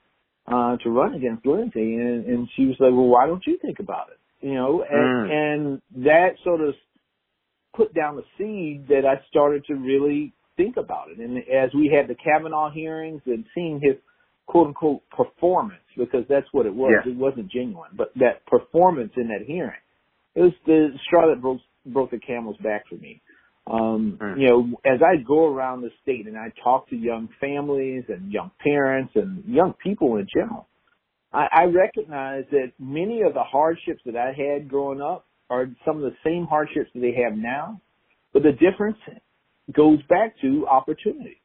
uh, 0.46 0.76
to 0.78 0.90
run 0.90 1.14
against 1.14 1.44
Lindsey, 1.44 1.94
and, 1.96 2.24
and 2.24 2.48
she 2.56 2.66
was 2.66 2.76
like, 2.80 2.92
well, 2.92 3.08
why 3.08 3.26
don't 3.26 3.46
you 3.46 3.58
think 3.62 3.78
about 3.78 4.08
it? 4.10 4.18
you 4.40 4.54
know, 4.54 4.84
and, 4.88 5.30
mm. 5.30 5.32
and 5.32 6.04
that 6.04 6.30
sort 6.44 6.60
of 6.60 6.74
put 7.74 7.94
down 7.94 8.16
the 8.16 8.22
seed 8.38 8.88
that 8.88 9.02
I 9.06 9.20
started 9.28 9.64
to 9.66 9.74
really 9.74 10.32
think 10.56 10.76
about 10.76 11.08
it. 11.10 11.18
And 11.18 11.38
as 11.38 11.70
we 11.74 11.92
had 11.94 12.08
the 12.08 12.14
Kavanaugh 12.14 12.70
hearings 12.70 13.22
and 13.26 13.44
seeing 13.54 13.80
his 13.82 13.96
quote 14.46 14.68
unquote 14.68 15.02
performance, 15.10 15.82
because 15.96 16.24
that's 16.28 16.46
what 16.52 16.66
it 16.66 16.74
was, 16.74 16.92
yeah. 17.04 17.12
it 17.12 17.16
wasn't 17.16 17.50
genuine, 17.50 17.90
but 17.96 18.12
that 18.16 18.46
performance 18.46 19.12
in 19.16 19.28
that 19.28 19.44
hearing, 19.46 19.72
it 20.36 20.40
was 20.40 20.52
the 20.66 20.90
straw 21.06 21.28
that 21.28 21.40
broke, 21.40 21.60
broke 21.86 22.10
the 22.10 22.18
camel's 22.18 22.58
back 22.58 22.84
for 22.88 22.96
me. 22.96 23.20
Um, 23.68 24.18
mm. 24.20 24.38
you 24.38 24.46
know, 24.46 24.80
as 24.84 25.00
I 25.02 25.20
go 25.26 25.52
around 25.52 25.80
the 25.80 25.90
state 26.02 26.26
and 26.26 26.36
I 26.36 26.52
talk 26.62 26.88
to 26.90 26.96
young 26.96 27.28
families 27.40 28.04
and 28.08 28.30
young 28.30 28.52
parents 28.62 29.12
and 29.16 29.42
young 29.44 29.74
people 29.82 30.16
in 30.16 30.28
general, 30.32 30.68
I, 31.32 31.48
I 31.52 31.64
recognize 31.64 32.44
that 32.52 32.72
many 32.78 33.22
of 33.22 33.34
the 33.34 33.42
hardships 33.42 34.02
that 34.06 34.16
I 34.16 34.32
had 34.36 34.68
growing 34.68 35.00
up 35.00 35.26
are 35.50 35.66
some 35.84 35.96
of 35.96 36.02
the 36.02 36.16
same 36.24 36.46
hardships 36.46 36.90
that 36.94 37.00
they 37.00 37.14
have 37.24 37.36
now, 37.36 37.80
but 38.32 38.42
the 38.42 38.52
difference 38.52 38.98
goes 39.74 39.98
back 40.08 40.34
to 40.42 40.66
opportunity. 40.68 41.40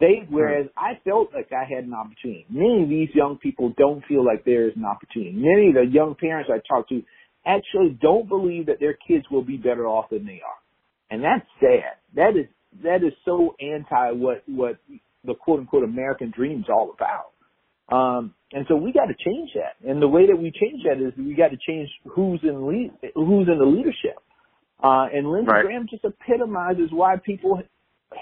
They, 0.00 0.26
whereas 0.28 0.66
I 0.76 0.98
felt 1.04 1.32
like 1.32 1.50
I 1.52 1.64
had 1.72 1.84
an 1.84 1.94
opportunity. 1.94 2.46
Many 2.50 2.82
of 2.82 2.88
these 2.88 3.08
young 3.14 3.38
people 3.38 3.72
don't 3.78 4.04
feel 4.06 4.24
like 4.24 4.44
there 4.44 4.68
is 4.68 4.74
an 4.76 4.84
opportunity. 4.84 5.32
Many 5.32 5.68
of 5.68 5.74
the 5.74 5.86
young 5.90 6.16
parents 6.18 6.50
I 6.52 6.58
talk 6.68 6.88
to 6.88 7.02
actually 7.46 7.98
don't 8.00 8.28
believe 8.28 8.66
that 8.66 8.80
their 8.80 8.96
kids 9.06 9.24
will 9.30 9.42
be 9.44 9.56
better 9.56 9.86
off 9.86 10.10
than 10.10 10.26
they 10.26 10.40
are. 10.44 11.10
And 11.10 11.22
that's 11.22 11.46
sad. 11.60 11.96
That 12.14 12.36
is, 12.36 12.46
that 12.82 13.04
is 13.04 13.12
so 13.24 13.54
anti 13.60 14.12
what, 14.12 14.42
what 14.46 14.78
the 15.24 15.34
quote 15.34 15.60
unquote 15.60 15.84
American 15.84 16.32
dream 16.34 16.60
is 16.60 16.66
all 16.68 16.94
about. 16.94 17.34
Um, 17.94 18.34
and 18.52 18.64
so 18.68 18.76
we 18.76 18.92
got 18.92 19.06
to 19.06 19.14
change 19.14 19.50
that. 19.54 19.88
And 19.88 20.00
the 20.00 20.08
way 20.08 20.26
that 20.26 20.36
we 20.36 20.50
change 20.50 20.82
that 20.84 21.04
is 21.04 21.12
we 21.18 21.34
got 21.34 21.48
to 21.48 21.58
change 21.66 21.88
who's 22.08 22.40
in 22.42 22.66
lead, 22.66 22.92
who's 23.14 23.48
in 23.48 23.58
the 23.58 23.66
leadership. 23.66 24.16
Uh, 24.82 25.06
and 25.12 25.30
Lindsey 25.30 25.50
right. 25.50 25.64
Graham 25.64 25.86
just 25.88 26.04
epitomizes 26.04 26.90
why 26.90 27.16
people 27.24 27.60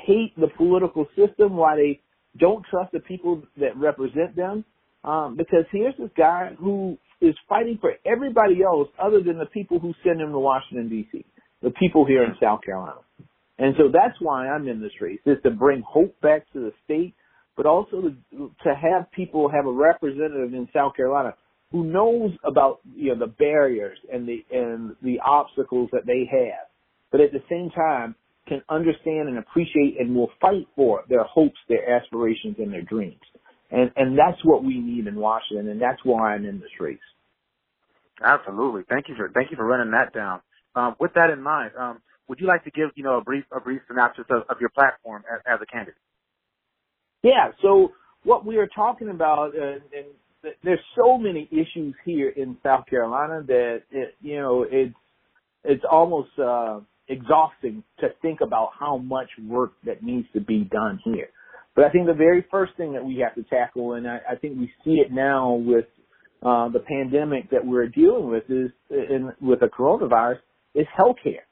hate 0.06 0.32
the 0.36 0.48
political 0.56 1.06
system, 1.16 1.56
why 1.56 1.76
they 1.76 2.00
don't 2.38 2.64
trust 2.70 2.92
the 2.92 3.00
people 3.00 3.42
that 3.58 3.76
represent 3.76 4.34
them. 4.36 4.64
Um, 5.04 5.36
because 5.36 5.64
here's 5.72 5.96
this 5.98 6.10
guy 6.16 6.52
who 6.58 6.96
is 7.22 7.34
fighting 7.48 7.78
for 7.80 7.94
everybody 8.04 8.62
else 8.62 8.88
other 9.02 9.22
than 9.22 9.38
the 9.38 9.46
people 9.46 9.78
who 9.78 9.94
send 10.04 10.20
him 10.20 10.32
to 10.32 10.38
Washington 10.38 10.88
D.C., 10.88 11.24
the 11.62 11.70
people 11.70 12.04
here 12.04 12.24
in 12.24 12.34
South 12.42 12.60
Carolina. 12.62 13.00
And 13.58 13.74
so 13.78 13.84
that's 13.92 14.16
why 14.20 14.48
I'm 14.48 14.68
in 14.68 14.80
this 14.82 14.92
race, 15.00 15.20
is 15.24 15.38
to 15.44 15.50
bring 15.50 15.82
hope 15.86 16.20
back 16.20 16.50
to 16.52 16.60
the 16.60 16.72
state 16.84 17.14
but 17.56 17.66
also 17.66 18.02
to, 18.02 18.50
to 18.64 18.74
have 18.74 19.10
people 19.12 19.50
have 19.50 19.66
a 19.66 19.72
representative 19.72 20.54
in 20.54 20.68
South 20.72 20.96
Carolina 20.96 21.34
who 21.70 21.84
knows 21.84 22.30
about 22.44 22.80
you 22.94 23.14
know 23.14 23.18
the 23.18 23.32
barriers 23.32 23.98
and 24.12 24.28
the 24.28 24.44
and 24.50 24.94
the 25.02 25.18
obstacles 25.24 25.88
that 25.92 26.06
they 26.06 26.28
have, 26.30 26.66
but 27.10 27.20
at 27.20 27.32
the 27.32 27.42
same 27.48 27.70
time 27.70 28.14
can 28.48 28.60
understand 28.68 29.28
and 29.28 29.38
appreciate 29.38 29.96
and 29.98 30.14
will 30.14 30.30
fight 30.40 30.66
for 30.74 31.04
their 31.08 31.24
hopes, 31.24 31.56
their 31.68 31.96
aspirations, 31.96 32.56
and 32.58 32.72
their 32.72 32.82
dreams. 32.82 33.20
And 33.72 33.90
and 33.96 34.18
that's 34.18 34.44
what 34.44 34.62
we 34.62 34.78
need 34.78 35.06
in 35.06 35.16
Washington, 35.16 35.68
and 35.70 35.80
that's 35.80 36.00
why 36.04 36.34
I'm 36.34 36.44
in 36.44 36.60
this 36.60 36.70
race. 36.78 36.98
Absolutely. 38.22 38.82
Thank 38.88 39.08
you 39.08 39.16
for 39.16 39.30
thank 39.34 39.50
you 39.50 39.56
for 39.56 39.64
running 39.64 39.92
that 39.92 40.12
down. 40.12 40.42
Um, 40.74 40.94
with 41.00 41.12
that 41.14 41.30
in 41.30 41.42
mind, 41.42 41.72
um, 41.78 42.02
would 42.28 42.38
you 42.38 42.46
like 42.46 42.64
to 42.64 42.70
give 42.70 42.90
you 42.96 43.02
know 43.02 43.18
a 43.18 43.22
brief 43.22 43.44
a 43.50 43.60
brief 43.60 43.80
synopsis 43.88 44.26
of, 44.30 44.42
of 44.50 44.58
your 44.60 44.68
platform 44.70 45.24
as, 45.32 45.40
as 45.46 45.58
a 45.62 45.66
candidate? 45.66 45.94
Yeah. 47.22 47.52
So 47.62 47.92
what 48.24 48.44
we 48.44 48.58
are 48.58 48.68
talking 48.68 49.08
about, 49.08 49.56
uh, 49.56 49.78
and 49.96 50.54
there's 50.62 50.80
so 50.94 51.16
many 51.16 51.48
issues 51.50 51.94
here 52.04 52.28
in 52.28 52.58
South 52.62 52.86
Carolina 52.86 53.42
that 53.46 53.82
it, 53.90 54.14
you 54.20 54.36
know 54.36 54.66
it's 54.70 54.94
it's 55.64 55.84
almost 55.90 56.30
uh, 56.38 56.80
exhausting 57.08 57.84
to 58.00 58.08
think 58.20 58.42
about 58.42 58.70
how 58.78 58.98
much 58.98 59.28
work 59.48 59.72
that 59.86 60.02
needs 60.02 60.26
to 60.34 60.40
be 60.40 60.64
done 60.64 61.00
here. 61.04 61.30
But 61.74 61.84
I 61.84 61.90
think 61.90 62.06
the 62.06 62.14
very 62.14 62.44
first 62.50 62.72
thing 62.76 62.92
that 62.92 63.04
we 63.04 63.24
have 63.24 63.34
to 63.34 63.42
tackle, 63.48 63.94
and 63.94 64.06
I, 64.06 64.18
I 64.32 64.36
think 64.36 64.58
we 64.58 64.70
see 64.84 65.00
it 65.00 65.10
now 65.10 65.54
with 65.54 65.86
uh, 66.42 66.68
the 66.68 66.80
pandemic 66.80 67.50
that 67.50 67.64
we're 67.64 67.88
dealing 67.88 68.28
with, 68.28 68.44
is 68.48 68.70
in, 68.90 69.32
with 69.40 69.60
the 69.60 69.66
coronavirus, 69.66 70.38
is 70.74 70.86
healthcare 70.98 71.44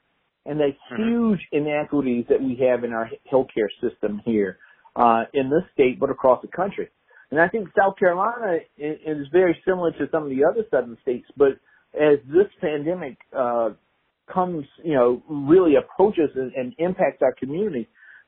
and 0.45 0.59
the 0.59 0.69
mm-hmm. 0.91 1.03
huge 1.03 1.39
inequities 1.51 2.25
that 2.29 2.41
we 2.41 2.59
have 2.67 2.83
in 2.83 2.93
our 2.93 3.09
healthcare 3.31 3.69
system 3.81 4.21
here 4.25 4.57
uh, 4.95 5.23
in 5.33 5.49
this 5.49 5.63
state, 5.73 5.99
but 5.99 6.09
across 6.09 6.41
the 6.41 6.47
country. 6.47 6.89
And 7.29 7.39
I 7.39 7.47
think 7.47 7.69
South 7.77 7.97
Carolina 7.97 8.57
is 8.77 9.27
very 9.31 9.57
similar 9.65 9.91
to 9.91 10.07
some 10.11 10.23
of 10.23 10.29
the 10.29 10.43
other 10.43 10.65
southern 10.69 10.97
states, 11.01 11.27
but 11.37 11.59
as 11.93 12.19
this 12.27 12.47
pandemic 12.59 13.17
uh, 13.37 13.69
comes, 14.31 14.65
you 14.83 14.93
know, 14.93 15.21
really 15.29 15.75
approaches 15.75 16.29
and, 16.35 16.51
and 16.53 16.73
impacts 16.77 17.21
our 17.21 17.33
community, 17.33 17.87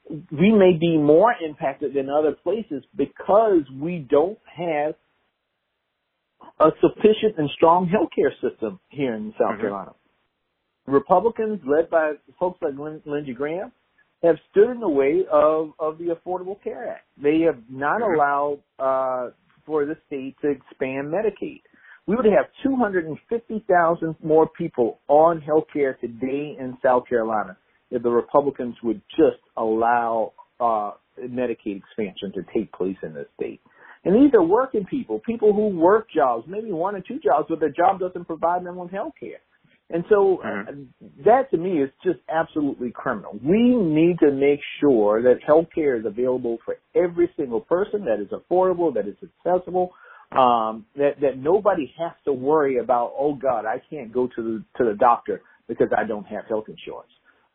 we 0.09 0.51
may 0.51 0.73
be 0.79 0.97
more 0.97 1.33
impacted 1.33 1.93
than 1.93 2.09
other 2.09 2.33
places 2.43 2.83
because 2.95 3.61
we 3.79 4.05
don't 4.09 4.39
have 4.45 4.95
a 6.59 6.71
sufficient 6.81 7.37
and 7.37 7.49
strong 7.55 7.89
healthcare 7.89 8.31
system 8.41 8.79
here 8.89 9.15
in 9.15 9.33
South 9.39 9.51
mm-hmm. 9.51 9.61
Carolina. 9.61 9.93
Republicans, 10.85 11.61
led 11.65 11.89
by 11.89 12.13
folks 12.39 12.59
like 12.61 12.73
Lindsey 13.05 13.33
Graham, 13.33 13.71
have 14.21 14.35
stood 14.51 14.69
in 14.69 14.79
the 14.79 14.89
way 14.89 15.23
of, 15.31 15.71
of 15.79 15.97
the 15.97 16.15
Affordable 16.15 16.61
Care 16.61 16.89
Act. 16.89 17.05
They 17.21 17.41
have 17.41 17.59
not 17.69 18.01
mm-hmm. 18.01 18.15
allowed 18.15 18.59
uh, 18.79 19.31
for 19.65 19.85
the 19.85 19.95
state 20.07 20.35
to 20.41 20.49
expand 20.49 21.07
Medicaid. 21.07 21.61
We 22.05 22.17
would 22.17 22.25
have 22.25 22.47
250,000 22.63 24.15
more 24.21 24.49
people 24.49 24.99
on 25.07 25.39
health 25.39 25.65
care 25.71 25.93
today 26.01 26.57
in 26.59 26.77
South 26.83 27.07
Carolina 27.07 27.57
if 27.93 28.01
the 28.01 28.09
Republicans 28.09 28.75
would 28.83 29.01
just 29.11 29.41
allow 29.55 30.33
uh, 30.59 30.91
Medicaid 31.19 31.77
expansion 31.77 32.33
to 32.33 32.41
take 32.53 32.71
place 32.73 32.97
in 33.03 33.13
this 33.13 33.27
state. 33.39 33.61
And 34.03 34.15
these 34.15 34.33
are 34.33 34.43
working 34.43 34.85
people, 34.85 35.21
people 35.25 35.53
who 35.53 35.67
work 35.69 36.07
jobs, 36.13 36.45
maybe 36.47 36.71
one 36.71 36.95
or 36.95 37.01
two 37.01 37.19
jobs, 37.19 37.45
but 37.47 37.59
their 37.59 37.69
job 37.69 37.99
doesn't 37.99 38.25
provide 38.25 38.65
them 38.65 38.77
with 38.77 38.91
health 38.91 39.13
care. 39.19 39.39
And 39.89 40.03
so 40.09 40.39
uh, 40.41 40.47
mm-hmm. 40.47 41.23
that 41.23 41.51
to 41.51 41.57
me 41.57 41.83
is 41.83 41.89
just 42.03 42.19
absolutely 42.27 42.91
criminal. 42.91 43.37
We 43.43 43.75
need 43.75 44.17
to 44.19 44.31
make 44.31 44.59
sure 44.81 45.21
that 45.21 45.43
health 45.45 45.67
care 45.73 45.97
is 45.97 46.05
available 46.05 46.57
for 46.65 46.77
every 46.95 47.29
single 47.37 47.61
person, 47.61 48.05
that 48.05 48.19
is 48.19 48.29
affordable, 48.31 48.93
that 48.95 49.07
is 49.07 49.15
accessible, 49.21 49.91
um, 50.31 50.85
that, 50.95 51.21
that 51.21 51.37
nobody 51.37 51.93
has 51.99 52.13
to 52.25 52.33
worry 52.33 52.79
about, 52.79 53.13
oh 53.17 53.35
God, 53.35 53.65
I 53.65 53.81
can't 53.89 54.11
go 54.11 54.27
to 54.35 54.41
the, 54.41 54.83
to 54.83 54.89
the 54.89 54.97
doctor 54.97 55.41
because 55.67 55.89
I 55.95 56.05
don't 56.05 56.25
have 56.25 56.45
health 56.49 56.65
insurance. 56.67 57.11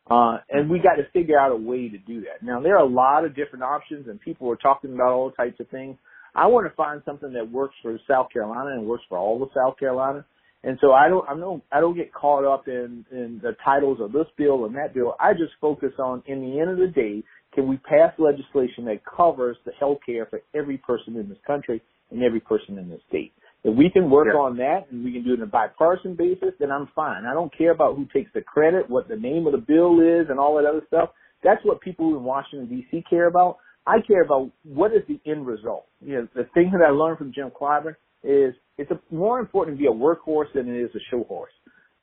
Uh, 0.09 0.37
and 0.49 0.69
we 0.69 0.79
got 0.79 0.95
to 0.95 1.03
figure 1.13 1.39
out 1.39 1.51
a 1.51 1.55
way 1.55 1.87
to 1.87 1.97
do 1.99 2.21
that. 2.21 2.43
Now 2.43 2.59
there 2.59 2.75
are 2.75 2.83
a 2.83 2.89
lot 2.89 3.25
of 3.25 3.35
different 3.35 3.63
options 3.63 4.07
and 4.07 4.19
people 4.19 4.49
are 4.49 4.55
talking 4.55 4.93
about 4.93 5.11
all 5.11 5.31
types 5.31 5.59
of 5.59 5.69
things. 5.69 5.97
I 6.35 6.47
want 6.47 6.67
to 6.67 6.75
find 6.75 7.01
something 7.05 7.33
that 7.33 7.51
works 7.51 7.75
for 7.81 7.97
South 8.07 8.27
Carolina 8.31 8.71
and 8.71 8.85
works 8.85 9.03
for 9.09 9.17
all 9.17 9.41
of 9.41 9.49
South 9.53 9.77
Carolina. 9.77 10.25
And 10.63 10.77
so 10.81 10.91
I 10.91 11.07
don't, 11.07 11.27
I 11.29 11.35
don't, 11.35 11.63
I 11.71 11.79
don't 11.79 11.95
get 11.95 12.13
caught 12.13 12.43
up 12.43 12.67
in, 12.67 13.05
in 13.11 13.39
the 13.41 13.55
titles 13.63 13.99
of 14.01 14.11
this 14.11 14.25
bill 14.37 14.65
and 14.65 14.75
that 14.75 14.93
bill. 14.93 15.15
I 15.19 15.33
just 15.33 15.53
focus 15.61 15.93
on, 15.99 16.21
in 16.25 16.41
the 16.41 16.59
end 16.59 16.69
of 16.69 16.77
the 16.77 16.87
day, 16.87 17.23
can 17.53 17.67
we 17.67 17.77
pass 17.77 18.13
legislation 18.17 18.85
that 18.85 19.01
covers 19.05 19.57
the 19.65 19.71
health 19.79 19.99
care 20.05 20.25
for 20.25 20.41
every 20.53 20.77
person 20.77 21.15
in 21.15 21.29
this 21.29 21.37
country 21.47 21.81
and 22.11 22.23
every 22.23 22.39
person 22.41 22.77
in 22.77 22.89
this 22.89 23.01
state? 23.07 23.33
If 23.63 23.75
we 23.75 23.89
can 23.89 24.09
work 24.09 24.27
yeah. 24.31 24.39
on 24.39 24.57
that 24.57 24.87
and 24.89 25.03
we 25.03 25.11
can 25.11 25.23
do 25.23 25.33
it 25.33 25.41
on 25.41 25.43
a 25.43 25.51
bipartisan 25.51 26.15
basis, 26.15 26.53
then 26.59 26.71
I'm 26.71 26.87
fine. 26.95 27.25
I 27.25 27.33
don't 27.33 27.55
care 27.55 27.71
about 27.71 27.97
who 27.97 28.07
takes 28.13 28.31
the 28.33 28.41
credit, 28.41 28.89
what 28.89 29.09
the 29.09 29.17
name 29.17 29.47
of 29.47 29.51
the 29.51 29.57
bill 29.57 29.99
is, 29.99 30.27
and 30.29 30.39
all 30.39 30.55
that 30.55 30.65
other 30.65 30.83
stuff. 30.87 31.09
That's 31.43 31.63
what 31.63 31.81
people 31.81 32.15
in 32.15 32.23
Washington 32.23 32.69
D.C. 32.69 33.03
care 33.09 33.27
about. 33.27 33.57
I 33.85 33.97
care 34.05 34.21
about 34.23 34.51
what 34.63 34.91
is 34.91 35.01
the 35.07 35.19
end 35.29 35.45
result. 35.45 35.87
You 35.99 36.15
know, 36.15 36.27
the 36.35 36.47
thing 36.53 36.71
that 36.71 36.85
I 36.85 36.91
learned 36.91 37.17
from 37.17 37.33
Jim 37.33 37.49
Clyburn 37.49 37.95
is 38.23 38.53
it's 38.77 38.91
a, 38.91 38.99
more 39.13 39.39
important 39.39 39.77
to 39.77 39.81
be 39.81 39.87
a 39.87 39.91
workhorse 39.91 40.53
than 40.53 40.69
it 40.69 40.79
is 40.79 40.91
a 40.95 40.99
show 41.11 41.23
horse. 41.23 41.51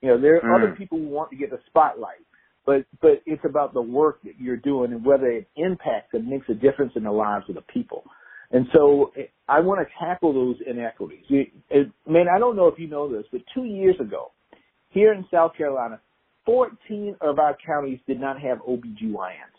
You 0.02 0.08
know, 0.08 0.20
there 0.20 0.36
are 0.36 0.58
mm. 0.58 0.62
other 0.62 0.75
people 0.76 0.98
who 0.98 1.08
want 1.08 1.30
to 1.30 1.36
get 1.36 1.50
the 1.50 1.58
spotlight, 1.66 2.25
but 2.66 2.84
but 3.00 3.22
it's 3.25 3.44
about 3.44 3.72
the 3.72 3.82
work 3.82 4.22
that 4.25 4.38
you're 4.38 4.56
doing 4.56 4.92
and 4.92 5.04
whether 5.04 5.26
it 5.26 5.48
impacts 5.56 6.12
and 6.12 6.26
makes 6.26 6.48
a 6.48 6.54
difference 6.54 6.92
in 6.96 7.04
the 7.04 7.12
lives 7.12 7.46
of 7.48 7.54
the 7.54 7.62
people. 7.62 8.04
And 8.52 8.66
so 8.72 9.12
I 9.48 9.60
want 9.60 9.86
to 9.86 10.04
tackle 10.04 10.32
those 10.32 10.56
inequities. 10.66 11.24
You, 11.28 11.46
it, 11.70 11.90
man, 12.08 12.26
I 12.34 12.38
don't 12.38 12.56
know 12.56 12.68
if 12.68 12.78
you 12.78 12.88
know 12.88 13.10
this, 13.10 13.24
but 13.32 13.40
two 13.54 13.64
years 13.64 13.96
ago, 14.00 14.32
here 14.90 15.12
in 15.12 15.24
South 15.30 15.52
Carolina, 15.56 16.00
14 16.44 17.16
of 17.20 17.38
our 17.38 17.56
counties 17.64 17.98
did 18.06 18.20
not 18.20 18.40
have 18.40 18.58
OBGYNs. 18.58 19.56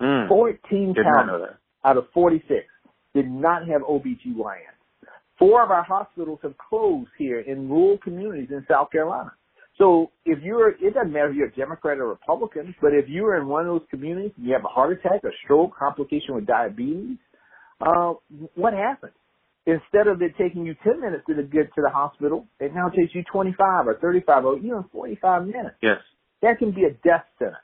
Mm. 0.00 0.28
14 0.28 0.92
did 0.94 1.04
counties 1.04 1.56
out 1.84 1.96
of 1.96 2.06
46 2.14 2.64
did 3.14 3.30
not 3.30 3.66
have 3.66 3.82
OBGYNs. 3.82 4.78
Four 5.38 5.62
of 5.62 5.70
our 5.70 5.84
hospitals 5.84 6.40
have 6.42 6.54
closed 6.58 7.10
here 7.16 7.40
in 7.40 7.68
rural 7.68 7.98
communities 7.98 8.48
in 8.50 8.64
South 8.68 8.90
Carolina. 8.90 9.32
So 9.76 10.10
if 10.24 10.42
you're, 10.42 10.70
it 10.70 10.94
doesn't 10.94 11.12
matter 11.12 11.30
if 11.30 11.36
you're 11.36 11.46
a 11.46 11.54
Democrat 11.54 11.98
or 11.98 12.08
Republican, 12.08 12.74
but 12.82 12.92
if 12.92 13.08
you're 13.08 13.40
in 13.40 13.46
one 13.46 13.66
of 13.66 13.66
those 13.68 13.88
communities 13.90 14.32
and 14.36 14.46
you 14.46 14.52
have 14.52 14.64
a 14.64 14.68
heart 14.68 14.92
attack, 14.92 15.22
a 15.22 15.28
stroke, 15.44 15.76
complication 15.76 16.34
with 16.34 16.46
diabetes, 16.46 17.16
uh, 17.80 18.14
what 18.54 18.72
happens? 18.72 19.12
Instead 19.66 20.06
of 20.06 20.22
it 20.22 20.32
taking 20.38 20.64
you 20.64 20.74
10 20.82 21.00
minutes 21.00 21.24
to 21.26 21.34
get 21.42 21.74
to 21.74 21.82
the 21.82 21.90
hospital, 21.90 22.46
it 22.58 22.74
now 22.74 22.88
takes 22.88 23.14
you 23.14 23.22
25 23.30 23.86
or 23.86 23.98
35 24.00 24.44
or 24.44 24.58
even 24.58 24.84
45 24.90 25.46
minutes. 25.46 25.76
Yes. 25.82 25.98
That 26.40 26.58
can 26.58 26.72
be 26.72 26.84
a 26.84 26.90
death 26.90 27.24
sentence. 27.38 27.56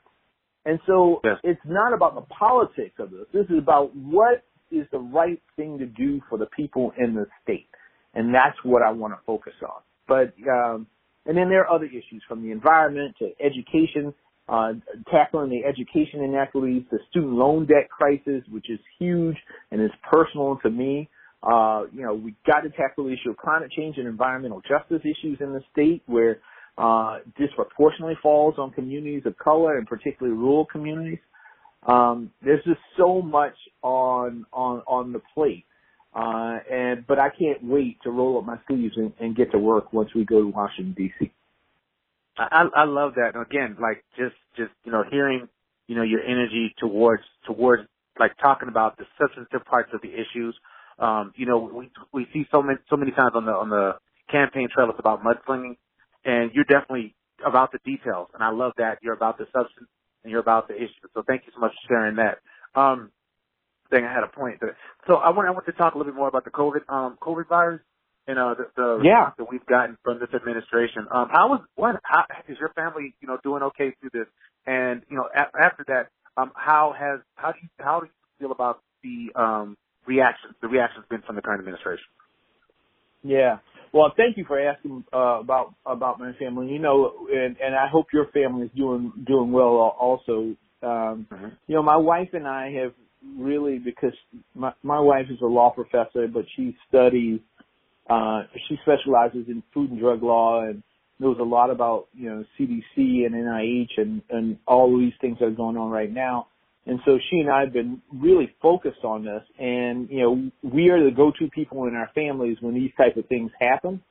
And 0.65 0.79
so 0.85 1.21
yes. 1.23 1.37
it's 1.43 1.61
not 1.65 1.93
about 1.93 2.15
the 2.15 2.21
politics 2.21 2.95
of 2.99 3.11
this. 3.11 3.25
This 3.33 3.45
is 3.49 3.57
about 3.57 3.95
what 3.95 4.43
is 4.71 4.87
the 4.91 4.99
right 4.99 5.41
thing 5.55 5.77
to 5.79 5.85
do 5.85 6.21
for 6.29 6.37
the 6.37 6.47
people 6.47 6.91
in 6.97 7.13
the 7.15 7.25
state. 7.43 7.69
And 8.13 8.33
that's 8.33 8.57
what 8.63 8.81
I 8.81 8.91
want 8.91 9.13
to 9.13 9.19
focus 9.25 9.53
on. 9.63 9.81
But, 10.07 10.33
um, 10.49 10.87
and 11.25 11.37
then 11.37 11.49
there 11.49 11.61
are 11.61 11.75
other 11.75 11.85
issues 11.85 12.23
from 12.27 12.43
the 12.43 12.51
environment 12.51 13.15
to 13.19 13.31
education, 13.43 14.13
uh, 14.47 14.73
tackling 15.11 15.49
the 15.49 15.63
education 15.65 16.21
inequities, 16.21 16.83
the 16.91 16.99
student 17.09 17.33
loan 17.33 17.65
debt 17.65 17.89
crisis, 17.89 18.43
which 18.49 18.69
is 18.69 18.79
huge 18.99 19.37
and 19.71 19.81
is 19.81 19.91
personal 20.09 20.57
to 20.63 20.69
me. 20.69 21.09
Uh, 21.41 21.83
you 21.91 22.01
know, 22.01 22.13
we 22.13 22.35
got 22.45 22.61
to 22.61 22.69
tackle 22.71 23.05
the 23.05 23.11
issue 23.11 23.29
of 23.29 23.37
climate 23.37 23.71
change 23.75 23.97
and 23.97 24.07
environmental 24.07 24.61
justice 24.61 25.01
issues 25.01 25.37
in 25.41 25.53
the 25.53 25.61
state 25.71 26.01
where, 26.07 26.39
uh, 26.77 27.19
disproportionately 27.37 28.17
falls 28.21 28.55
on 28.57 28.71
communities 28.71 29.23
of 29.25 29.37
color 29.37 29.77
and 29.77 29.87
particularly 29.87 30.37
rural 30.37 30.65
communities. 30.65 31.19
Um, 31.87 32.31
there's 32.43 32.63
just 32.65 32.79
so 32.97 33.21
much 33.21 33.53
on 33.83 34.45
on 34.51 34.81
on 34.87 35.13
the 35.13 35.21
plate, 35.33 35.65
uh, 36.15 36.57
and 36.71 37.05
but 37.07 37.19
I 37.19 37.29
can't 37.29 37.63
wait 37.63 38.01
to 38.03 38.09
roll 38.09 38.39
up 38.39 38.45
my 38.45 38.57
sleeves 38.67 38.95
and, 38.97 39.13
and 39.19 39.35
get 39.35 39.51
to 39.51 39.59
work 39.59 39.93
once 39.93 40.09
we 40.15 40.25
go 40.25 40.41
to 40.41 40.47
Washington 40.47 40.95
D.C. 40.97 41.31
I 42.37 42.67
I 42.75 42.83
love 42.85 43.13
that. 43.15 43.35
And 43.35 43.45
again, 43.45 43.77
like 43.81 44.03
just 44.17 44.35
just 44.57 44.71
you 44.83 44.91
know 44.91 45.03
hearing 45.09 45.47
you 45.87 45.95
know 45.95 46.03
your 46.03 46.21
energy 46.23 46.73
towards 46.79 47.23
towards 47.45 47.83
like 48.19 48.37
talking 48.41 48.69
about 48.69 48.97
the 48.97 49.05
substantive 49.19 49.65
parts 49.65 49.91
of 49.93 50.01
the 50.01 50.09
issues. 50.13 50.55
Um, 50.99 51.33
you 51.35 51.45
know, 51.45 51.59
we 51.59 51.91
we 52.13 52.27
see 52.33 52.47
so 52.51 52.61
many 52.61 52.79
so 52.89 52.97
many 52.97 53.11
times 53.11 53.31
on 53.35 53.45
the 53.45 53.51
on 53.51 53.69
the 53.69 53.95
campaign 54.31 54.69
trail 54.73 54.89
it's 54.89 54.99
about 54.99 55.23
mudslinging, 55.23 55.77
and 56.25 56.51
you're 56.53 56.65
definitely 56.65 57.15
about 57.45 57.71
the 57.71 57.79
details. 57.85 58.29
And 58.33 58.43
I 58.43 58.49
love 58.51 58.73
that 58.77 58.99
you're 59.01 59.13
about 59.13 59.37
the 59.37 59.45
substance 59.45 59.89
and 60.23 60.31
you're 60.31 60.41
about 60.41 60.67
the 60.67 60.75
issue. 60.75 61.07
So 61.13 61.23
thank 61.27 61.43
you 61.45 61.51
so 61.53 61.59
much 61.59 61.71
for 61.71 61.93
sharing 61.93 62.15
that. 62.15 62.39
Um, 62.79 63.11
I 63.87 63.95
think 63.95 64.07
I 64.07 64.13
had 64.13 64.23
a 64.23 64.27
point. 64.27 64.59
So 65.07 65.15
I 65.15 65.29
want 65.29 65.47
I 65.47 65.51
want 65.51 65.65
to 65.67 65.73
talk 65.73 65.95
a 65.95 65.97
little 65.97 66.11
bit 66.11 66.17
more 66.17 66.27
about 66.29 66.45
the 66.45 66.51
COVID 66.51 66.89
um 66.89 67.17
COVID 67.21 67.47
virus 67.49 67.81
and 68.27 68.37
know, 68.37 68.55
the, 68.57 68.67
the 68.75 69.01
yeah. 69.03 69.31
that 69.37 69.49
we've 69.49 69.65
gotten 69.65 69.97
from 70.03 70.19
this 70.19 70.29
administration. 70.33 71.07
Um, 71.11 71.29
how 71.31 71.49
was 71.49 71.61
what 71.75 71.95
how 72.03 72.25
is 72.47 72.57
your 72.59 72.69
family 72.69 73.13
you 73.21 73.27
know 73.27 73.37
doing 73.43 73.63
okay 73.63 73.93
through 73.99 74.11
this? 74.13 74.27
And 74.65 75.03
you 75.09 75.17
know 75.17 75.27
a- 75.33 75.65
after 75.65 75.85
that, 75.87 76.09
um, 76.37 76.51
how 76.55 76.93
has 76.97 77.19
how 77.35 77.51
do 77.51 77.59
you 77.61 77.69
how 77.79 77.99
do 77.99 78.07
you 78.07 78.11
feel 78.39 78.51
about 78.51 78.81
the 79.03 79.39
um 79.39 79.77
reactions 80.07 80.55
the 80.61 80.67
reactions 80.67 81.05
been 81.09 81.21
from 81.21 81.35
the 81.35 81.41
current 81.41 81.59
administration? 81.59 82.05
Yeah. 83.23 83.57
Well, 83.91 84.11
thank 84.17 84.37
you 84.37 84.45
for 84.45 84.59
asking 84.59 85.05
uh, 85.13 85.39
about 85.39 85.73
about 85.85 86.19
my 86.19 86.33
family. 86.33 86.67
You 86.67 86.79
know, 86.79 87.27
and 87.31 87.55
and 87.63 87.75
I 87.75 87.87
hope 87.87 88.07
your 88.13 88.27
family 88.31 88.65
is 88.65 88.71
doing 88.75 89.11
doing 89.25 89.51
well 89.51 89.95
also. 89.99 90.55
Um, 90.83 91.27
mm-hmm. 91.31 91.47
You 91.67 91.75
know, 91.75 91.83
my 91.83 91.97
wife 91.97 92.29
and 92.33 92.47
I 92.47 92.71
have 92.81 92.93
really 93.37 93.79
because 93.79 94.13
my 94.53 94.73
my 94.83 94.99
wife 94.99 95.27
is 95.29 95.39
a 95.41 95.45
law 95.45 95.71
professor, 95.71 96.27
but 96.27 96.45
she 96.55 96.75
studies. 96.87 97.39
Uh, 98.09 98.43
she 98.67 98.77
specializes 98.83 99.47
in 99.47 99.63
food 99.73 99.91
and 99.91 99.99
drug 99.99 100.21
law, 100.23 100.61
and 100.61 100.83
knows 101.19 101.37
a 101.39 101.43
lot 101.43 101.69
about 101.69 102.07
you 102.13 102.29
know 102.29 102.45
CDC 102.59 103.25
and 103.25 103.33
NIH 103.33 103.97
and 103.97 104.21
and 104.29 104.57
all 104.67 104.97
these 104.97 105.13
things 105.21 105.37
that 105.39 105.45
are 105.45 105.51
going 105.51 105.77
on 105.77 105.89
right 105.89 106.11
now. 106.11 106.47
And 106.87 106.99
so 107.03 107.17
she 107.29 107.37
and 107.37 107.49
I 107.49 107.61
have 107.61 107.73
been 107.73 108.01
really 108.13 108.53
focused 108.61 109.03
on 109.03 109.25
this, 109.25 109.41
and 109.57 110.09
you 110.09 110.21
know 110.21 110.51
we 110.61 110.89
are 110.89 111.03
the 111.03 111.15
go-to 111.15 111.49
people 111.49 111.87
in 111.87 111.95
our 111.95 112.09
families 112.13 112.57
when 112.61 112.75
these 112.75 112.91
type 112.97 113.17
of 113.17 113.25
things 113.27 113.51
happen. 113.59 114.01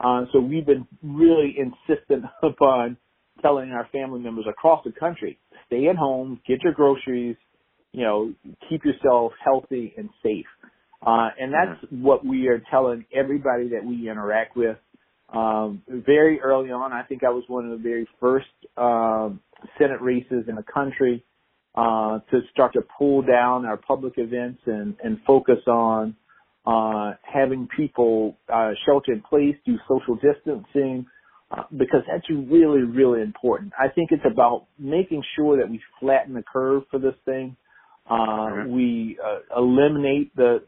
Uh, 0.00 0.24
so 0.32 0.40
we've 0.40 0.66
been 0.66 0.86
really 1.02 1.56
insistent 1.58 2.24
upon 2.42 2.96
telling 3.40 3.70
our 3.70 3.88
family 3.92 4.20
members 4.20 4.46
across 4.48 4.84
the 4.84 4.92
country, 4.92 5.38
stay 5.66 5.88
at 5.88 5.96
home, 5.96 6.40
get 6.46 6.62
your 6.62 6.72
groceries, 6.72 7.36
you 7.92 8.02
know, 8.02 8.32
keep 8.68 8.84
yourself 8.84 9.32
healthy 9.44 9.92
and 9.96 10.08
safe. 10.22 10.46
Uh, 11.04 11.30
and 11.38 11.52
that's 11.52 11.84
mm-hmm. 11.84 12.02
what 12.02 12.24
we 12.24 12.48
are 12.48 12.62
telling 12.70 13.04
everybody 13.14 13.68
that 13.70 13.84
we 13.84 14.08
interact 14.08 14.56
with. 14.56 14.76
Um, 15.32 15.82
very 15.88 16.40
early 16.40 16.70
on, 16.70 16.92
I 16.92 17.02
think 17.02 17.24
I 17.24 17.30
was 17.30 17.44
one 17.48 17.64
of 17.64 17.70
the 17.70 17.82
very 17.82 18.06
first 18.20 18.46
um, 18.76 19.40
Senate 19.78 20.00
races 20.00 20.44
in 20.48 20.54
the 20.54 20.64
country 20.72 21.24
uh, 21.74 22.18
to 22.30 22.40
start 22.52 22.74
to 22.74 22.82
pull 22.98 23.22
down 23.22 23.64
our 23.64 23.78
public 23.78 24.14
events 24.18 24.60
and, 24.66 24.94
and 25.02 25.18
focus 25.26 25.58
on 25.66 26.14
uh, 26.66 27.12
having 27.22 27.66
people 27.74 28.36
uh, 28.52 28.70
shelter 28.86 29.12
in 29.12 29.22
place, 29.22 29.56
do 29.66 29.76
social 29.88 30.16
distancing, 30.16 31.06
uh, 31.50 31.62
because 31.76 32.02
that's 32.10 32.28
really, 32.30 32.82
really 32.82 33.22
important. 33.22 33.72
I 33.78 33.88
think 33.88 34.10
it's 34.12 34.24
about 34.30 34.66
making 34.78 35.22
sure 35.34 35.56
that 35.56 35.68
we 35.68 35.80
flatten 35.98 36.34
the 36.34 36.42
curve 36.42 36.84
for 36.90 36.98
this 36.98 37.14
thing. 37.24 37.56
Uh, 38.08 38.14
mm-hmm. 38.14 38.72
we 38.72 39.16
uh, 39.24 39.38
eliminate 39.56 40.34
the 40.34 40.58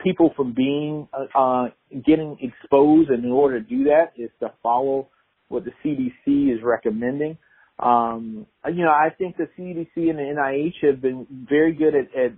people 0.00 0.32
from 0.36 0.52
being 0.52 1.08
uh, 1.12 1.38
uh, 1.38 1.68
getting 2.04 2.36
exposed, 2.40 3.08
and 3.10 3.24
in 3.24 3.30
order 3.30 3.60
to 3.60 3.66
do 3.66 3.84
that 3.84 4.12
is 4.16 4.30
to 4.40 4.52
follow 4.62 5.08
what 5.48 5.64
the 5.64 5.70
CDC 5.82 6.54
is 6.54 6.62
recommending. 6.62 7.38
Um, 7.78 8.46
you 8.66 8.84
know, 8.84 8.90
I 8.90 9.08
think 9.16 9.36
the 9.36 9.48
CDC 9.58 10.08
and 10.10 10.18
the 10.18 10.34
NIH 10.36 10.90
have 10.90 11.00
been 11.00 11.26
very 11.48 11.74
good 11.74 11.94
at, 11.94 12.14
at 12.14 12.32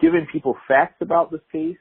giving 0.00 0.26
people 0.32 0.56
facts 0.68 0.96
about 1.00 1.30
this 1.30 1.40
case. 1.50 1.76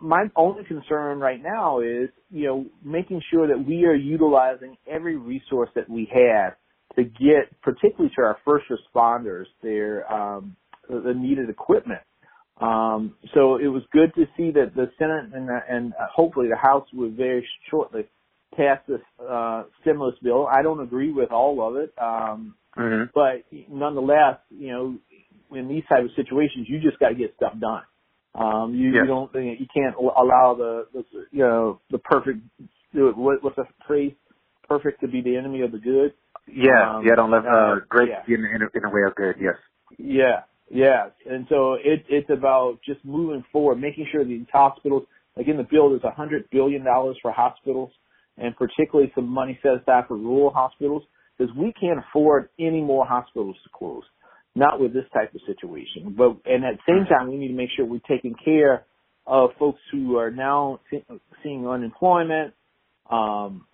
My 0.00 0.24
only 0.34 0.64
concern 0.64 1.18
right 1.18 1.42
now 1.42 1.80
is, 1.80 2.08
you 2.30 2.46
know, 2.46 2.66
making 2.82 3.20
sure 3.30 3.46
that 3.48 3.58
we 3.58 3.84
are 3.84 3.94
utilizing 3.94 4.78
every 4.90 5.16
resource 5.16 5.68
that 5.74 5.88
we 5.88 6.10
have 6.12 6.54
to 6.96 7.04
get, 7.04 7.60
particularly 7.62 8.10
to 8.16 8.22
our 8.22 8.38
first 8.44 8.64
responders, 8.70 9.44
their 9.62 10.10
um, 10.10 10.56
the 10.88 11.14
needed 11.14 11.50
equipment. 11.50 12.00
Um, 12.60 13.14
so 13.34 13.56
it 13.56 13.68
was 13.68 13.82
good 13.92 14.12
to 14.16 14.26
see 14.36 14.50
that 14.52 14.74
the 14.74 14.90
Senate 14.98 15.32
and, 15.32 15.48
and 15.68 15.92
hopefully 16.12 16.48
the 16.48 16.56
House 16.56 16.86
will 16.92 17.10
very 17.10 17.46
shortly 17.70 18.06
pass 18.56 18.78
this 18.88 19.00
uh, 19.28 19.64
stimulus 19.80 20.16
bill. 20.22 20.48
I 20.48 20.62
don't 20.62 20.80
agree 20.80 21.12
with 21.12 21.30
all 21.30 21.66
of 21.66 21.76
it, 21.76 21.94
um, 22.00 22.54
mm-hmm. 22.76 23.04
but 23.14 23.44
nonetheless, 23.70 24.38
you 24.50 24.72
know, 24.72 24.98
in 25.56 25.68
these 25.68 25.84
type 25.88 26.04
of 26.04 26.10
situations, 26.16 26.66
you 26.68 26.80
just 26.80 26.98
got 26.98 27.10
to 27.10 27.14
get 27.14 27.34
stuff 27.36 27.54
done. 27.60 27.82
Um, 28.34 28.74
you, 28.74 28.90
yes. 28.90 29.02
you 29.02 29.06
don't 29.06 29.34
you 29.34 29.66
can't 29.74 29.96
allow 29.96 30.54
the, 30.56 30.86
the 30.92 31.04
you 31.30 31.40
know 31.40 31.80
the 31.90 31.98
perfect 31.98 32.38
what, 32.92 33.42
what's 33.42 33.56
the 33.56 33.64
phrase 33.86 34.12
perfect 34.68 35.00
to 35.00 35.08
be 35.08 35.22
the 35.22 35.36
enemy 35.36 35.62
of 35.62 35.72
the 35.72 35.78
good. 35.78 36.12
Yeah, 36.46 36.96
um, 36.96 37.06
yeah. 37.06 37.14
Don't 37.14 37.30
let 37.30 37.46
uh, 37.46 37.76
great 37.88 38.10
yeah. 38.10 38.22
in, 38.34 38.44
in, 38.44 38.62
in 38.74 38.82
the 38.82 38.90
way 38.90 39.02
of 39.06 39.14
good. 39.14 39.36
Yes. 39.40 39.54
Yeah, 39.98 40.42
yeah. 40.70 41.08
And 41.28 41.46
so 41.48 41.74
it, 41.74 42.04
it's 42.08 42.30
about 42.30 42.78
just 42.84 43.04
moving 43.04 43.44
forward, 43.52 43.80
making 43.80 44.06
sure 44.12 44.24
these 44.24 44.46
hospitals, 44.52 45.04
like 45.36 45.48
in 45.48 45.56
the 45.56 45.66
bill, 45.70 45.90
there's 45.90 46.04
a 46.04 46.10
hundred 46.10 46.48
billion 46.50 46.84
dollars 46.84 47.16
for 47.22 47.32
hospitals, 47.32 47.90
and 48.36 48.56
particularly 48.56 49.12
some 49.14 49.28
money 49.28 49.58
set 49.62 49.72
aside 49.74 50.04
for 50.08 50.16
rural 50.16 50.50
hospitals, 50.50 51.02
because 51.36 51.54
we 51.56 51.72
can't 51.80 51.98
afford 51.98 52.48
any 52.58 52.80
more 52.80 53.06
hospitals 53.06 53.56
to 53.64 53.70
close 53.72 54.04
not 54.58 54.80
with 54.80 54.92
this 54.92 55.04
type 55.14 55.32
of 55.34 55.40
situation. 55.46 56.14
But 56.16 56.36
and 56.44 56.64
at 56.64 56.74
the 56.74 56.82
same 56.86 57.06
time, 57.06 57.30
we 57.30 57.36
need 57.36 57.48
to 57.48 57.54
make 57.54 57.70
sure 57.76 57.86
we're 57.86 58.00
taking 58.08 58.34
care 58.44 58.84
of 59.26 59.50
folks 59.58 59.80
who 59.92 60.16
are 60.16 60.30
now 60.30 60.80
seeing 61.42 61.66
unemployment. 61.66 62.54
Um, 63.08 63.66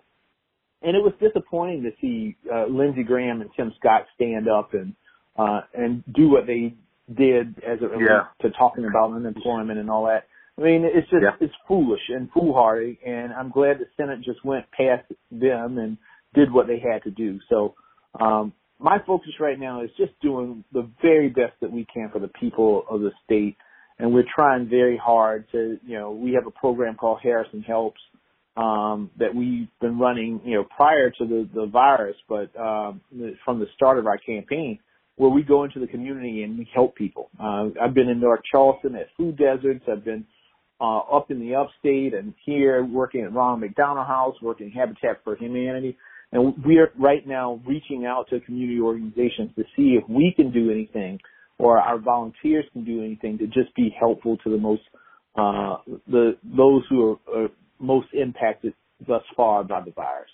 and 0.81 0.95
it 0.95 1.01
was 1.01 1.13
disappointing 1.19 1.83
to 1.83 1.91
see 1.99 2.37
uh, 2.53 2.67
Lindsey 2.67 3.03
Graham 3.03 3.41
and 3.41 3.49
Tim 3.55 3.73
Scott 3.79 4.05
stand 4.13 4.47
up 4.47 4.73
and 4.73 4.93
uh, 5.37 5.61
and 5.73 6.03
do 6.13 6.29
what 6.29 6.45
they 6.45 6.75
did 7.13 7.57
as 7.59 7.79
it 7.81 7.91
relates 7.91 8.09
yeah. 8.09 8.49
to 8.49 8.55
talking 8.57 8.85
about 8.85 9.13
unemployment 9.13 9.79
and 9.79 9.89
all 9.89 10.05
that. 10.05 10.23
I 10.57 10.61
mean, 10.61 10.83
it's 10.85 11.09
just 11.09 11.23
yeah. 11.23 11.35
it's 11.39 11.53
foolish 11.67 12.01
and 12.09 12.29
foolhardy, 12.31 12.97
and 13.05 13.33
I'm 13.33 13.51
glad 13.51 13.79
the 13.79 13.85
Senate 13.97 14.21
just 14.23 14.43
went 14.45 14.65
past 14.71 15.03
them 15.29 15.77
and 15.77 15.97
did 16.33 16.51
what 16.51 16.67
they 16.67 16.79
had 16.79 17.03
to 17.03 17.11
do. 17.11 17.39
So 17.49 17.75
um, 18.19 18.53
my 18.79 18.97
focus 19.05 19.31
right 19.39 19.59
now 19.59 19.83
is 19.83 19.89
just 19.97 20.13
doing 20.21 20.63
the 20.71 20.89
very 21.01 21.29
best 21.29 21.53
that 21.61 21.71
we 21.71 21.85
can 21.93 22.09
for 22.11 22.19
the 22.19 22.27
people 22.27 22.85
of 22.89 23.01
the 23.01 23.11
state. 23.25 23.57
And 23.97 24.13
we're 24.13 24.25
trying 24.33 24.67
very 24.67 24.97
hard 24.97 25.45
to, 25.53 25.77
you 25.85 25.97
know, 25.97 26.11
we 26.11 26.33
have 26.33 26.47
a 26.47 26.51
program 26.51 26.95
called 26.95 27.19
Harrison 27.23 27.61
Helps, 27.61 28.01
um, 28.57 29.09
that 29.17 29.33
we've 29.33 29.69
been 29.79 29.99
running, 29.99 30.41
you 30.43 30.55
know, 30.55 30.65
prior 30.75 31.09
to 31.11 31.25
the, 31.25 31.49
the 31.53 31.65
virus, 31.65 32.15
but, 32.27 32.53
um, 32.59 33.01
from 33.45 33.59
the 33.59 33.67
start 33.75 33.97
of 33.97 34.05
our 34.05 34.17
campaign, 34.17 34.79
where 35.17 35.29
we 35.29 35.43
go 35.43 35.63
into 35.63 35.79
the 35.79 35.87
community 35.87 36.43
and 36.43 36.57
we 36.57 36.67
help 36.73 36.95
people. 36.95 37.29
Uh, 37.39 37.69
I've 37.81 37.93
been 37.93 38.09
in 38.09 38.19
North 38.19 38.41
Charleston 38.51 38.95
at 38.95 39.07
food 39.17 39.37
deserts. 39.37 39.85
I've 39.89 40.03
been, 40.03 40.25
uh, 40.81 40.97
up 40.99 41.31
in 41.31 41.39
the 41.39 41.55
upstate 41.55 42.13
and 42.13 42.33
here 42.45 42.83
working 42.83 43.21
at 43.21 43.33
Ronald 43.33 43.61
McDonald 43.61 44.07
House, 44.07 44.35
working 44.41 44.71
Habitat 44.71 45.23
for 45.23 45.35
Humanity. 45.37 45.97
And 46.31 46.53
we 46.65 46.79
are 46.79 46.91
right 46.99 47.25
now 47.25 47.61
reaching 47.65 48.05
out 48.05 48.27
to 48.29 48.41
community 48.41 48.81
organizations 48.81 49.51
to 49.55 49.63
see 49.75 49.97
if 50.01 50.03
we 50.09 50.33
can 50.35 50.51
do 50.51 50.69
anything 50.69 51.19
or 51.57 51.79
our 51.79 51.97
volunteers 51.97 52.65
can 52.73 52.83
do 52.83 53.01
anything 53.01 53.37
to 53.37 53.47
just 53.47 53.73
be 53.75 53.95
helpful 53.97 54.37
to 54.43 54.49
the 54.49 54.57
most, 54.57 54.81
uh, 55.37 55.77
the, 56.07 56.37
those 56.43 56.83
who 56.89 57.11
are, 57.11 57.43
are 57.45 57.47
most 57.79 58.07
impacted 58.13 58.73
thus 59.07 59.21
far 59.35 59.63
by 59.63 59.81
the 59.81 59.91
virus. 59.91 60.29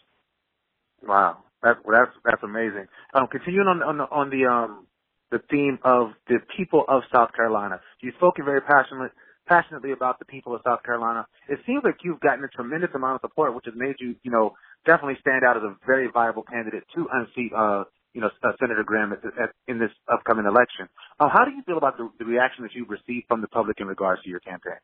Wow. 1.03 1.37
That's, 1.63 1.79
that's, 1.85 2.11
that's 2.25 2.43
amazing. 2.43 2.87
Um, 3.13 3.27
continuing 3.31 3.67
on, 3.67 3.83
on, 3.83 4.01
on 4.01 4.29
the, 4.29 4.49
um, 4.49 4.87
the 5.31 5.39
theme 5.49 5.79
of 5.83 6.11
the 6.27 6.39
people 6.57 6.83
of 6.87 7.03
South 7.13 7.33
Carolina. 7.33 7.79
You've 8.01 8.15
spoken 8.15 8.45
very 8.45 8.61
passionately, 8.61 9.09
passionately 9.47 9.91
about 9.91 10.19
the 10.19 10.25
people 10.25 10.53
of 10.53 10.61
South 10.65 10.83
Carolina. 10.83 11.25
It 11.49 11.59
seems 11.65 11.81
like 11.83 11.97
you've 12.03 12.19
gotten 12.19 12.43
a 12.43 12.49
tremendous 12.49 12.89
amount 12.93 13.15
of 13.15 13.29
support, 13.29 13.55
which 13.55 13.65
has 13.65 13.73
made 13.75 13.95
you, 13.99 14.15
you 14.23 14.31
know, 14.31 14.53
definitely 14.85 15.17
stand 15.21 15.43
out 15.43 15.57
as 15.57 15.63
a 15.63 15.75
very 15.85 16.09
viable 16.11 16.43
candidate 16.43 16.83
to 16.95 17.07
unseat, 17.13 17.53
uh, 17.55 17.83
you 18.13 18.21
know, 18.21 18.29
uh, 18.43 18.51
Senator 18.59 18.83
Graham 18.83 19.13
at, 19.13 19.23
at, 19.41 19.51
in 19.67 19.79
this 19.79 19.91
upcoming 20.11 20.45
election. 20.45 20.89
Uh, 21.19 21.29
how 21.29 21.45
do 21.45 21.51
you 21.51 21.63
feel 21.63 21.77
about 21.77 21.97
the, 21.97 22.09
the 22.19 22.25
reaction 22.25 22.63
that 22.63 22.73
you've 22.73 22.89
received 22.89 23.27
from 23.27 23.41
the 23.41 23.47
public 23.47 23.79
in 23.79 23.87
regards 23.87 24.21
to 24.23 24.29
your 24.29 24.41
campaign? 24.41 24.79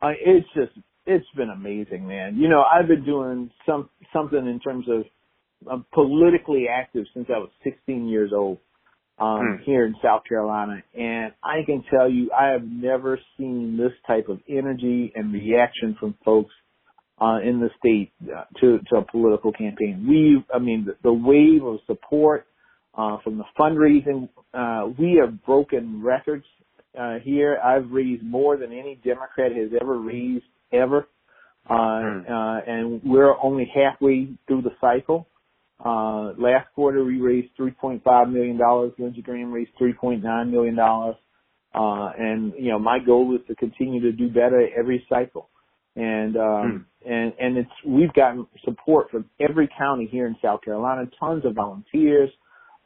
Uh, 0.00 0.12
it's 0.24 0.46
just, 0.54 0.72
it's 1.06 1.26
been 1.36 1.50
amazing, 1.50 2.06
man. 2.06 2.36
You 2.36 2.48
know, 2.48 2.62
I've 2.62 2.88
been 2.88 3.04
doing 3.04 3.50
some 3.66 3.90
something 4.12 4.46
in 4.46 4.60
terms 4.60 4.86
of 4.88 5.04
I'm 5.70 5.84
politically 5.92 6.66
active 6.68 7.04
since 7.14 7.26
I 7.28 7.38
was 7.38 7.50
16 7.64 8.06
years 8.08 8.32
old 8.34 8.58
um, 9.18 9.26
mm. 9.40 9.64
here 9.64 9.84
in 9.84 9.94
South 10.02 10.22
Carolina, 10.28 10.82
and 10.96 11.32
I 11.42 11.64
can 11.66 11.82
tell 11.90 12.08
you, 12.08 12.30
I 12.32 12.48
have 12.48 12.62
never 12.62 13.18
seen 13.36 13.76
this 13.76 13.92
type 14.06 14.28
of 14.28 14.38
energy 14.48 15.12
and 15.14 15.32
reaction 15.32 15.96
from 15.98 16.14
folks 16.24 16.52
uh, 17.20 17.38
in 17.44 17.60
the 17.60 17.70
state 17.78 18.12
uh, 18.24 18.44
to 18.60 18.78
to 18.90 18.96
a 18.96 19.04
political 19.04 19.52
campaign. 19.52 20.06
We, 20.08 20.44
I 20.54 20.60
mean, 20.60 20.86
the, 20.86 20.96
the 21.02 21.12
wave 21.12 21.64
of 21.64 21.80
support 21.86 22.46
uh, 22.96 23.18
from 23.24 23.38
the 23.38 23.44
fundraising, 23.58 24.28
uh, 24.54 24.92
we 24.98 25.20
have 25.20 25.44
broken 25.44 26.02
records 26.02 26.44
uh, 26.98 27.16
here. 27.22 27.58
I've 27.64 27.90
raised 27.90 28.22
more 28.22 28.56
than 28.56 28.72
any 28.72 29.00
Democrat 29.04 29.52
has 29.52 29.70
ever 29.80 29.98
raised 29.98 30.44
ever, 30.72 31.08
uh, 31.68 31.74
mm. 31.74 32.30
uh, 32.30 32.70
and 32.70 33.00
we're 33.04 33.34
only 33.42 33.70
halfway 33.74 34.28
through 34.46 34.62
the 34.62 34.72
cycle. 34.80 35.26
Uh, 35.84 36.32
last 36.38 36.66
quarter 36.74 37.04
we 37.04 37.20
raised 37.20 37.48
$3.5 37.58 38.32
million. 38.32 38.58
Lindsey 38.98 39.22
Graham 39.22 39.52
raised 39.52 39.70
$3.9 39.80 40.50
million. 40.50 40.78
Uh, 40.78 42.10
and, 42.18 42.52
you 42.58 42.70
know, 42.70 42.78
my 42.78 42.98
goal 42.98 43.34
is 43.34 43.46
to 43.46 43.54
continue 43.54 44.00
to 44.00 44.12
do 44.12 44.28
better 44.28 44.68
every 44.76 45.06
cycle 45.08 45.48
and 45.98 46.36
um, 46.36 46.86
and 47.04 47.32
and 47.40 47.58
it's 47.58 47.70
we've 47.84 48.12
gotten 48.12 48.46
support 48.64 49.10
from 49.10 49.24
every 49.40 49.68
county 49.76 50.08
here 50.10 50.26
in 50.26 50.36
South 50.40 50.62
Carolina, 50.62 51.08
tons 51.18 51.44
of 51.44 51.54
volunteers 51.54 52.30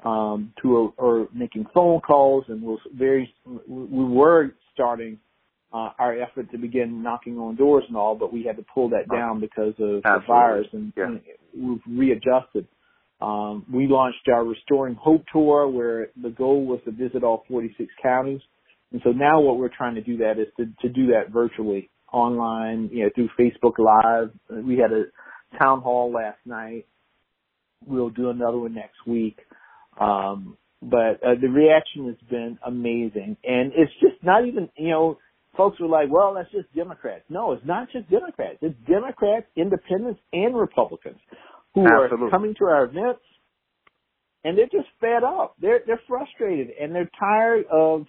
um, 0.04 0.52
who 0.62 0.94
are, 0.98 1.04
are 1.22 1.28
making 1.34 1.66
phone 1.74 2.00
calls, 2.00 2.44
and 2.48 2.62
we're 2.62 2.76
very 2.94 3.32
we 3.46 4.04
were 4.04 4.54
starting 4.72 5.18
uh, 5.74 5.90
our 5.98 6.18
effort 6.18 6.50
to 6.52 6.58
begin 6.58 7.02
knocking 7.02 7.38
on 7.38 7.54
doors 7.54 7.84
and 7.88 7.96
all, 7.96 8.14
but 8.14 8.32
we 8.32 8.42
had 8.44 8.56
to 8.56 8.64
pull 8.74 8.88
that 8.88 9.08
down 9.10 9.40
because 9.40 9.74
of 9.78 10.00
Absolutely. 10.04 10.20
the 10.20 10.26
virus, 10.26 10.66
and, 10.72 10.92
yeah. 10.96 11.04
and 11.04 11.20
we've 11.54 11.98
readjusted. 11.98 12.66
Um, 13.22 13.64
we 13.72 13.86
launched 13.86 14.28
our 14.28 14.44
Restoring 14.44 14.96
Hope 14.96 15.22
tour, 15.32 15.68
where 15.68 16.08
the 16.20 16.30
goal 16.30 16.66
was 16.66 16.80
to 16.86 16.90
visit 16.90 17.22
all 17.22 17.44
46 17.48 17.88
counties, 18.02 18.40
and 18.90 19.00
so 19.04 19.10
now 19.10 19.40
what 19.40 19.58
we're 19.58 19.74
trying 19.74 19.94
to 19.94 20.00
do 20.00 20.16
that 20.18 20.40
is 20.40 20.48
to, 20.56 20.66
to 20.82 20.92
do 20.92 21.06
that 21.08 21.30
virtually 21.32 21.88
online, 22.12 22.90
you 22.92 23.04
know, 23.04 23.10
through 23.14 23.28
Facebook 23.38 23.78
Live. 23.78 24.32
We 24.64 24.76
had 24.76 24.92
a 24.92 25.04
town 25.62 25.82
hall 25.82 26.12
last 26.12 26.38
night. 26.44 26.86
We'll 27.86 28.10
do 28.10 28.30
another 28.30 28.58
one 28.58 28.74
next 28.74 29.06
week. 29.06 29.38
Um, 30.00 30.56
but 30.82 31.22
uh, 31.22 31.36
the 31.40 31.48
reaction 31.48 32.06
has 32.06 32.28
been 32.28 32.58
amazing, 32.66 33.36
and 33.44 33.72
it's 33.76 33.92
just 34.00 34.22
not 34.24 34.46
even 34.48 34.68
you 34.76 34.90
know. 34.90 35.18
Folks 35.56 35.78
were 35.78 35.86
like, 35.86 36.10
"Well, 36.10 36.34
that's 36.34 36.50
just 36.50 36.74
Democrats." 36.74 37.22
No, 37.28 37.52
it's 37.52 37.64
not 37.64 37.88
just 37.92 38.10
Democrats. 38.10 38.58
It's 38.62 38.74
Democrats, 38.88 39.46
Independents, 39.54 40.18
and 40.32 40.56
Republicans 40.56 41.18
who 41.74 41.86
Absolutely. 41.86 42.26
are 42.26 42.30
coming 42.30 42.54
to 42.58 42.64
our 42.66 42.84
events, 42.84 43.22
and 44.44 44.58
they're 44.58 44.66
just 44.66 44.88
fed 45.00 45.24
up. 45.24 45.54
They're 45.60 45.80
they're 45.86 46.00
frustrated, 46.08 46.68
and 46.80 46.94
they're 46.94 47.10
tired 47.18 47.64
of 47.70 48.06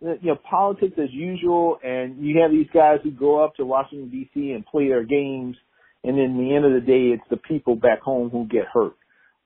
you 0.00 0.18
know 0.22 0.36
politics 0.48 0.94
as 0.98 1.08
usual. 1.12 1.78
And 1.82 2.24
you 2.24 2.40
have 2.42 2.50
these 2.50 2.68
guys 2.74 2.98
who 3.02 3.10
go 3.10 3.42
up 3.42 3.54
to 3.56 3.64
Washington 3.64 4.10
D.C. 4.10 4.52
and 4.52 4.66
play 4.66 4.88
their 4.88 5.04
games, 5.04 5.56
and 6.04 6.18
then 6.18 6.36
the 6.36 6.54
end 6.54 6.64
of 6.64 6.72
the 6.72 6.86
day, 6.86 7.14
it's 7.14 7.28
the 7.30 7.36
people 7.36 7.76
back 7.76 8.00
home 8.00 8.30
who 8.30 8.46
get 8.46 8.64
hurt. 8.72 8.94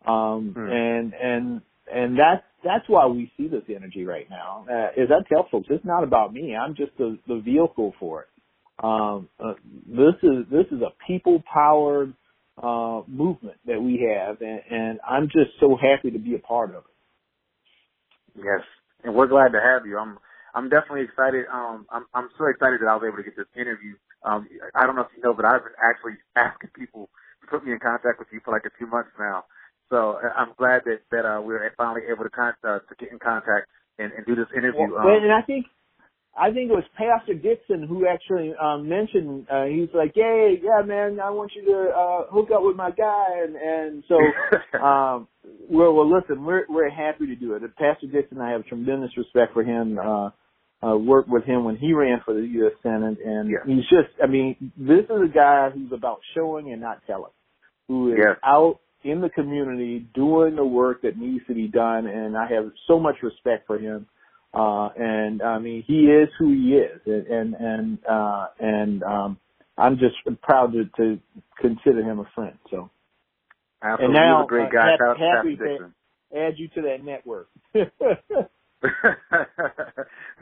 Um, 0.07 0.55
Hmm. 0.57 0.67
and 0.71 1.15
and 1.15 1.61
and 1.93 2.19
that's 2.19 2.45
that's 2.65 2.89
why 2.89 3.07
we 3.07 3.31
see 3.37 3.49
this 3.49 3.63
energy 3.69 4.05
right 4.05 4.29
now. 4.29 4.67
Uh, 4.69 5.01
as 5.01 5.09
I 5.11 5.27
tell 5.29 5.47
folks, 5.51 5.69
it's 5.71 5.85
not 5.85 6.05
about 6.05 6.33
me. 6.33 6.57
I'm 6.57 6.75
just 6.75 6.97
the 6.99 7.19
the 7.29 7.41
vehicle 7.41 7.95
for 8.01 8.23
it. 8.23 8.29
Um, 8.83 9.29
uh, 9.39 9.55
this 9.87 10.15
is 10.23 10.47
this 10.51 10.67
is 10.73 10.81
a 10.81 10.91
people 11.07 11.43
powered 11.53 12.15
uh, 12.63 13.03
movement 13.09 13.57
that 13.67 13.81
we 13.83 14.09
have, 14.17 14.41
and, 14.43 14.61
and 14.71 15.01
I'm 15.09 15.27
just 15.29 15.53
so 15.61 15.77
happy 15.77 16.11
to 16.13 16.19
be 16.19 16.35
a 16.35 16.39
part 16.39 16.71
of 16.71 16.85
it. 16.85 18.43
Yes, 18.45 18.63
and 19.05 19.15
we're 19.15 19.29
glad 19.29 19.53
to 19.53 19.61
have 19.61 19.87
you. 19.87 19.99
I'm 19.99 20.19
I'm 20.55 20.69
definitely 20.69 21.03
excited. 21.03 21.47
Um, 21.53 21.87
I'm 21.91 22.07
I'm 22.15 22.29
so 22.39 22.47
excited 22.47 22.81
that 22.83 22.89
I 22.89 22.95
was 22.97 23.05
able 23.07 23.19
to 23.19 23.25
get 23.25 23.37
this 23.37 23.51
interview. 23.57 23.95
Um, 24.25 24.49
I 24.75 24.87
don't 24.87 24.97
know 24.97 25.03
if 25.03 25.13
you 25.17 25.23
know, 25.23 25.35
but 25.35 25.45
I've 25.47 25.65
been 25.65 25.79
actually 25.83 26.15
asking 26.37 26.71
people 26.77 27.11
to 27.43 27.47
put 27.49 27.65
me 27.65 27.73
in 27.73 27.81
contact 27.81 28.19
with 28.19 28.29
you 28.33 28.41
for 28.45 28.53
like 28.53 28.67
a 28.67 28.75
few 28.79 28.87
months 28.87 29.11
now. 29.19 29.45
So 29.91 30.21
uh, 30.23 30.31
I'm 30.37 30.53
glad 30.59 30.83
that 30.87 31.01
that 31.11 31.25
uh, 31.27 31.41
we're 31.43 31.73
finally 31.77 32.03
able 32.11 32.25
to 32.25 32.31
con- 32.31 32.59
uh, 32.65 32.81
to 32.81 32.95
get 32.99 33.13
in 33.13 33.19
contact 33.19 33.67
and, 33.99 34.13
and 34.13 34.27
do 34.27 34.37
this 34.37 34.49
interview. 34.57 34.95
Well, 34.95 35.09
um, 35.19 35.25
and 35.25 35.33
I 35.33 35.43
think 35.43 35.67
I 36.37 36.53
think 36.53 36.71
it 36.71 36.75
was 36.75 36.85
Pastor 36.97 37.35
Dixon 37.35 37.87
who 37.87 38.07
actually 38.07 38.55
um, 38.61 38.89
mentioned. 38.89 39.47
Uh, 39.51 39.65
he's 39.65 39.89
like, 39.93 40.13
"Hey, 40.15 40.61
yeah, 40.63 40.83
man, 40.85 41.19
I 41.21 41.31
want 41.31 41.53
you 41.57 41.65
to 41.67 41.91
uh, 41.91 42.27
hook 42.31 42.51
up 42.55 42.63
with 42.63 42.77
my 42.77 42.91
guy," 42.91 43.43
and 43.43 43.57
and 43.57 44.05
so 44.09 44.17
um, 44.79 45.29
well, 45.69 45.93
well, 45.93 46.09
listen, 46.11 46.45
we're 46.45 46.65
we're 46.69 46.89
happy 46.91 47.27
to 47.27 47.37
do 47.37 47.55
it. 47.55 47.63
And 47.63 47.75
Pastor 47.77 48.07
Dixon, 48.07 48.41
I 48.41 48.53
have 48.53 48.65
tremendous 48.67 49.11
respect 49.17 49.53
for 49.53 49.65
him. 49.65 49.99
Uh, 49.99 50.31
uh, 50.83 50.97
worked 50.97 51.29
with 51.29 51.45
him 51.45 51.65
when 51.65 51.77
he 51.77 51.93
ran 51.93 52.23
for 52.25 52.33
the 52.33 52.41
U.S. 52.41 52.73
Senate, 52.83 53.19
and 53.23 53.51
Yeah. 53.51 53.59
he's 53.67 53.85
just, 53.91 54.09
I 54.23 54.27
mean, 54.27 54.73
this 54.79 55.05
is 55.05 55.23
a 55.23 55.29
guy 55.29 55.69
who's 55.69 55.93
about 55.93 56.21
showing 56.35 56.73
and 56.73 56.81
not 56.81 57.03
telling, 57.07 57.33
who 57.87 58.13
is 58.15 58.19
out 58.43 58.81
in 59.05 59.21
the 59.21 59.29
community 59.29 60.07
doing 60.15 60.57
the 60.57 60.65
work 60.65 61.03
that 61.03 61.19
needs 61.19 61.45
to 61.49 61.55
be 61.55 61.69
done, 61.69 62.07
and 62.07 62.37
I 62.37 62.47
have 62.47 62.73
so 62.87 62.99
much 62.99 63.17
respect 63.23 63.67
for 63.67 63.79
him. 63.79 64.07
Uh, 64.53 64.89
and 64.97 65.43
I 65.43 65.59
mean, 65.59 65.85
he 65.87 66.07
is 66.07 66.29
who 66.39 66.53
he 66.53 66.75
is, 66.75 67.01
and 67.07 67.27
and 67.27 67.55
and, 67.55 67.99
uh, 68.09 68.47
and 68.59 69.03
um, 69.05 69.39
I'm 69.79 69.99
just 69.99 70.17
proud 70.43 70.73
to, 70.73 70.85
to 70.97 71.21
consider 71.61 72.03
him 72.03 72.19
a 72.19 72.29
friend. 72.35 72.59
So 72.71 72.91
Absolutely, 73.83 74.17
and 74.19 74.27
now, 74.29 74.47
great 74.47 74.67
uh, 74.67 74.71
guy. 74.71 74.97
Shout 74.99 75.19
happy 75.19 75.57
to- 75.57 75.93
add 76.37 76.55
you 76.59 76.69
to 76.69 76.83
that 76.83 77.03
network. 77.05 77.49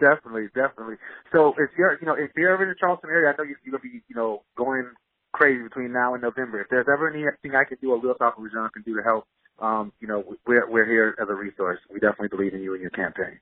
definitely, 0.00 0.48
definitely. 0.54 0.96
So 1.32 1.54
if 1.56 1.70
you're, 1.78 1.98
you 2.00 2.06
know, 2.06 2.14
if 2.14 2.30
you're 2.36 2.52
ever 2.52 2.64
in 2.64 2.68
the 2.70 2.74
Charleston 2.78 3.10
area, 3.10 3.32
I 3.32 3.36
know 3.36 3.44
you- 3.44 3.56
you're 3.64 3.78
gonna 3.78 3.82
be, 3.82 4.02
you 4.08 4.14
know, 4.16 4.42
going 4.56 4.90
crazy 5.32 5.62
between 5.62 5.92
now 5.92 6.14
and 6.14 6.22
November. 6.22 6.60
If 6.60 6.68
there's 6.68 6.88
ever 6.92 7.08
anything 7.08 7.54
I 7.54 7.64
can 7.64 7.78
do, 7.80 7.92
or 7.92 8.00
Real 8.00 8.14
Talk 8.14 8.38
with 8.38 8.52
John 8.52 8.68
can 8.70 8.82
do 8.82 8.96
to 8.96 9.02
help, 9.02 9.26
um, 9.60 9.92
you 10.00 10.08
know, 10.08 10.36
we're 10.46 10.68
we're 10.68 10.84
here 10.86 11.14
as 11.20 11.28
a 11.28 11.34
resource. 11.34 11.78
We 11.90 12.00
definitely 12.00 12.28
believe 12.28 12.54
in 12.54 12.62
you 12.62 12.72
and 12.74 12.82
your 12.82 12.90
campaign. 12.90 13.38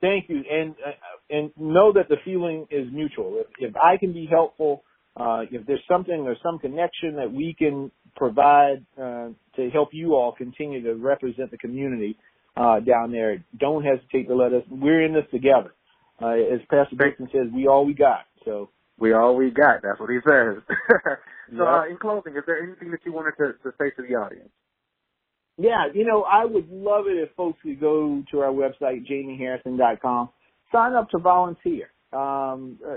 Thank 0.00 0.28
you, 0.28 0.42
and 0.50 0.74
uh, 0.86 0.90
and 1.30 1.50
know 1.58 1.92
that 1.92 2.08
the 2.08 2.16
feeling 2.24 2.66
is 2.70 2.86
mutual. 2.92 3.40
If, 3.40 3.70
if 3.70 3.76
I 3.76 3.96
can 3.96 4.12
be 4.12 4.26
helpful, 4.30 4.84
uh, 5.16 5.42
if 5.50 5.66
there's 5.66 5.82
something 5.90 6.20
or 6.26 6.36
some 6.42 6.58
connection 6.58 7.16
that 7.16 7.32
we 7.32 7.54
can 7.58 7.90
provide 8.16 8.84
uh, 9.00 9.30
to 9.56 9.70
help 9.72 9.90
you 9.92 10.14
all 10.16 10.32
continue 10.32 10.82
to 10.84 10.94
represent 10.96 11.50
the 11.50 11.58
community 11.58 12.18
uh, 12.56 12.80
down 12.80 13.12
there, 13.12 13.44
don't 13.58 13.84
hesitate 13.84 14.28
to 14.28 14.36
let 14.36 14.52
us. 14.52 14.62
We're 14.70 15.04
in 15.04 15.14
this 15.14 15.26
together. 15.32 15.74
Uh, 16.22 16.28
as 16.54 16.60
Pastor 16.70 16.96
Dixon 16.96 17.28
says, 17.32 17.46
we 17.54 17.66
all 17.68 17.86
we 17.86 17.94
got. 17.94 18.26
So 18.44 18.70
We 18.98 19.12
all 19.14 19.36
we 19.36 19.50
got. 19.50 19.82
That's 19.82 20.00
what 20.00 20.10
he 20.10 20.18
says. 20.28 20.62
so, 21.58 21.64
Yep. 21.64 21.68
uh, 21.68 21.86
in 21.88 21.96
closing, 21.98 22.36
is 22.36 22.44
there 22.46 22.62
anything 22.62 22.90
that 22.92 23.00
you 23.06 23.12
wanted 23.12 23.32
to, 23.38 23.54
to 23.64 23.74
say 23.78 23.90
to 23.96 24.02
the 24.08 24.14
audience? 24.16 24.50
Yeah, 25.58 25.88
you 25.92 26.04
know, 26.04 26.22
I 26.22 26.44
would 26.44 26.70
love 26.70 27.06
it 27.08 27.18
if 27.18 27.30
folks 27.36 27.58
could 27.62 27.80
go 27.80 28.22
to 28.30 28.40
our 28.40 28.52
website, 28.52 29.04
jamieharrison.com, 29.10 30.28
sign 30.70 30.94
up 30.94 31.10
to 31.10 31.18
volunteer. 31.18 31.90
Um, 32.12 32.78
uh, 32.88 32.96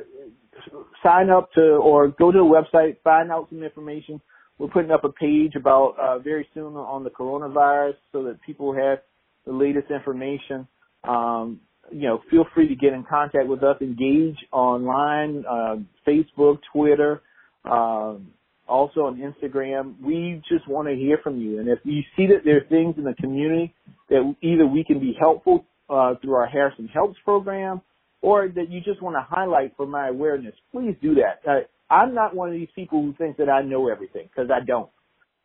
sign 1.03 1.29
up 1.29 1.51
to, 1.53 1.61
or 1.61 2.09
go 2.09 2.31
to 2.31 2.37
the 2.37 2.43
website, 2.43 2.97
find 3.03 3.31
out 3.31 3.47
some 3.49 3.63
information. 3.63 4.21
We're 4.59 4.67
putting 4.67 4.91
up 4.91 5.03
a 5.03 5.11
page 5.11 5.55
about, 5.55 5.95
uh, 5.99 6.19
very 6.19 6.47
soon 6.53 6.75
on 6.75 7.03
the 7.03 7.09
coronavirus 7.09 7.95
so 8.11 8.23
that 8.25 8.39
people 8.45 8.73
have 8.73 8.99
the 9.45 9.53
latest 9.53 9.89
information. 9.89 10.67
Um, 11.03 11.61
you 11.91 12.07
know, 12.07 12.21
feel 12.29 12.45
free 12.53 12.67
to 12.67 12.75
get 12.75 12.93
in 12.93 13.03
contact 13.03 13.47
with 13.47 13.63
us, 13.63 13.81
engage 13.81 14.37
online, 14.51 15.43
uh, 15.49 15.77
Facebook, 16.07 16.59
Twitter, 16.71 17.21
um, 17.65 18.27
also 18.71 19.01
on 19.01 19.17
Instagram. 19.17 19.95
We 20.01 20.41
just 20.49 20.67
want 20.67 20.87
to 20.87 20.95
hear 20.95 21.19
from 21.23 21.39
you. 21.39 21.59
And 21.59 21.67
if 21.67 21.79
you 21.83 22.01
see 22.15 22.27
that 22.27 22.43
there 22.45 22.57
are 22.57 22.67
things 22.69 22.95
in 22.97 23.03
the 23.03 23.13
community 23.15 23.75
that 24.09 24.35
either 24.41 24.65
we 24.65 24.83
can 24.83 24.99
be 24.99 25.13
helpful 25.19 25.65
uh, 25.89 26.15
through 26.21 26.35
our 26.35 26.47
Harrison 26.47 26.87
Helps 26.87 27.17
program 27.25 27.81
or 28.21 28.47
that 28.47 28.69
you 28.69 28.81
just 28.81 29.01
want 29.01 29.15
to 29.15 29.25
highlight 29.27 29.73
for 29.75 29.85
my 29.85 30.07
awareness, 30.07 30.53
please 30.71 30.95
do 31.01 31.15
that. 31.15 31.41
Uh, 31.47 31.59
I'm 31.93 32.15
not 32.15 32.35
one 32.35 32.47
of 32.47 32.53
these 32.55 32.69
people 32.73 33.01
who 33.01 33.13
thinks 33.13 33.37
that 33.37 33.49
I 33.49 33.61
know 33.61 33.89
everything 33.89 34.29
because 34.33 34.49
I 34.49 34.63
don't. 34.65 34.89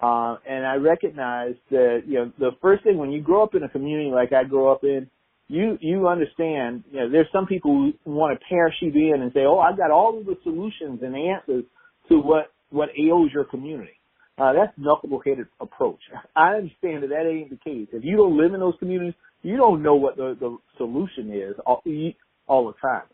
Uh, 0.01 0.37
and 0.49 0.67
I 0.67 0.75
recognize 0.75 1.55
that, 1.71 2.03
you 2.07 2.15
know, 2.15 2.33
the 2.39 2.51
first 2.63 2.85
thing 2.85 2.99
when 2.99 3.11
you 3.11 3.23
grow 3.23 3.43
up 3.43 3.55
in 3.55 3.63
a 3.63 3.69
community 3.69 4.11
like 4.11 4.33
I 4.33 4.45
grew 4.45 4.71
up 4.71 4.85
in, 4.85 5.09
you, 5.49 5.79
you 5.81 6.07
understand, 6.09 6.85
you 6.91 7.01
know, 7.01 7.11
there's 7.11 7.29
some 7.33 7.47
people 7.47 7.93
who 8.05 8.11
want 8.11 8.39
to 8.39 8.47
parachute 8.47 8.95
in 8.95 9.23
and 9.23 9.33
say, 9.33 9.41
oh, 9.47 9.59
I've 9.59 9.79
got 9.79 9.91
all 9.91 10.19
of 10.19 10.27
the 10.27 10.37
solutions 10.43 11.01
and 11.03 11.17
answers 11.17 11.65
to 12.09 12.21
what, 12.21 12.53
what 12.77 12.91
ails 12.99 13.31
your 13.33 13.45
community. 13.45 13.99
Uh, 14.39 14.53
that's 14.53 14.73
knuckle-headed 14.77 15.47
approach. 15.61 16.01
I 16.37 16.55
understand 16.55 17.03
that 17.03 17.09
that 17.09 17.29
ain't 17.29 17.51
the 17.51 17.57
case. 17.57 17.89
If 17.93 18.05
you 18.05 18.17
don't 18.17 18.37
live 18.37 18.53
in 18.55 18.61
those 18.61 18.75
communities, 18.79 19.15
you 19.43 19.57
don't 19.57 19.83
know 19.83 19.95
what 19.95 20.17
the, 20.17 20.37
the 20.39 20.59
solution 20.77 21.33
is 21.33 21.55
all, 21.65 21.83
all 22.47 22.67
the 22.67 22.75
time. 22.87 23.07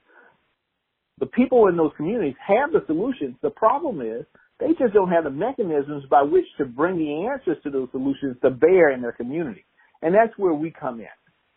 The 1.21 1.27
people 1.27 1.69
in 1.69 1.77
those 1.77 1.93
communities 1.97 2.35
have 2.45 2.73
the 2.73 2.83
solutions. 2.87 3.37
The 3.43 3.51
problem 3.51 4.01
is 4.01 4.25
they 4.59 4.69
just 4.79 4.95
don't 4.95 5.11
have 5.11 5.25
the 5.25 5.31
mechanisms 5.31 6.05
by 6.11 6.23
which 6.23 6.47
to 6.59 6.65
bring 6.65 6.99
the 6.99 7.29
answers 7.29 7.63
to 7.63 7.71
those 7.71 7.89
solutions 7.93 8.37
to 8.43 8.51
bear 8.51 8.91
in 8.91 9.03
their 9.03 9.13
community. 9.13 9.65
And 10.03 10.15
that's 10.15 10.37
where 10.37 10.55
we 10.55 10.73
come 10.73 11.01
in. 11.01 11.07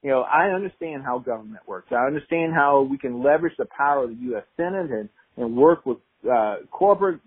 You 0.04 0.12
know, 0.12 0.22
I 0.22 0.50
understand 0.50 1.04
how 1.04 1.18
government 1.18 1.64
works. 1.68 1.88
I 1.92 2.06
understand 2.06 2.54
how 2.54 2.82
we 2.82 3.00
can 3.00 3.24
leverage 3.24 3.56
the 3.58 3.66
power 3.76 4.04
of 4.04 4.12
the 4.12 4.24
U.S. 4.28 4.44
Senate 4.56 4.92
and, 4.92 5.10
and 5.38 5.56
work 5.56 5.86
with 5.86 5.98
uh, 6.32 6.58
corporate 6.70 7.22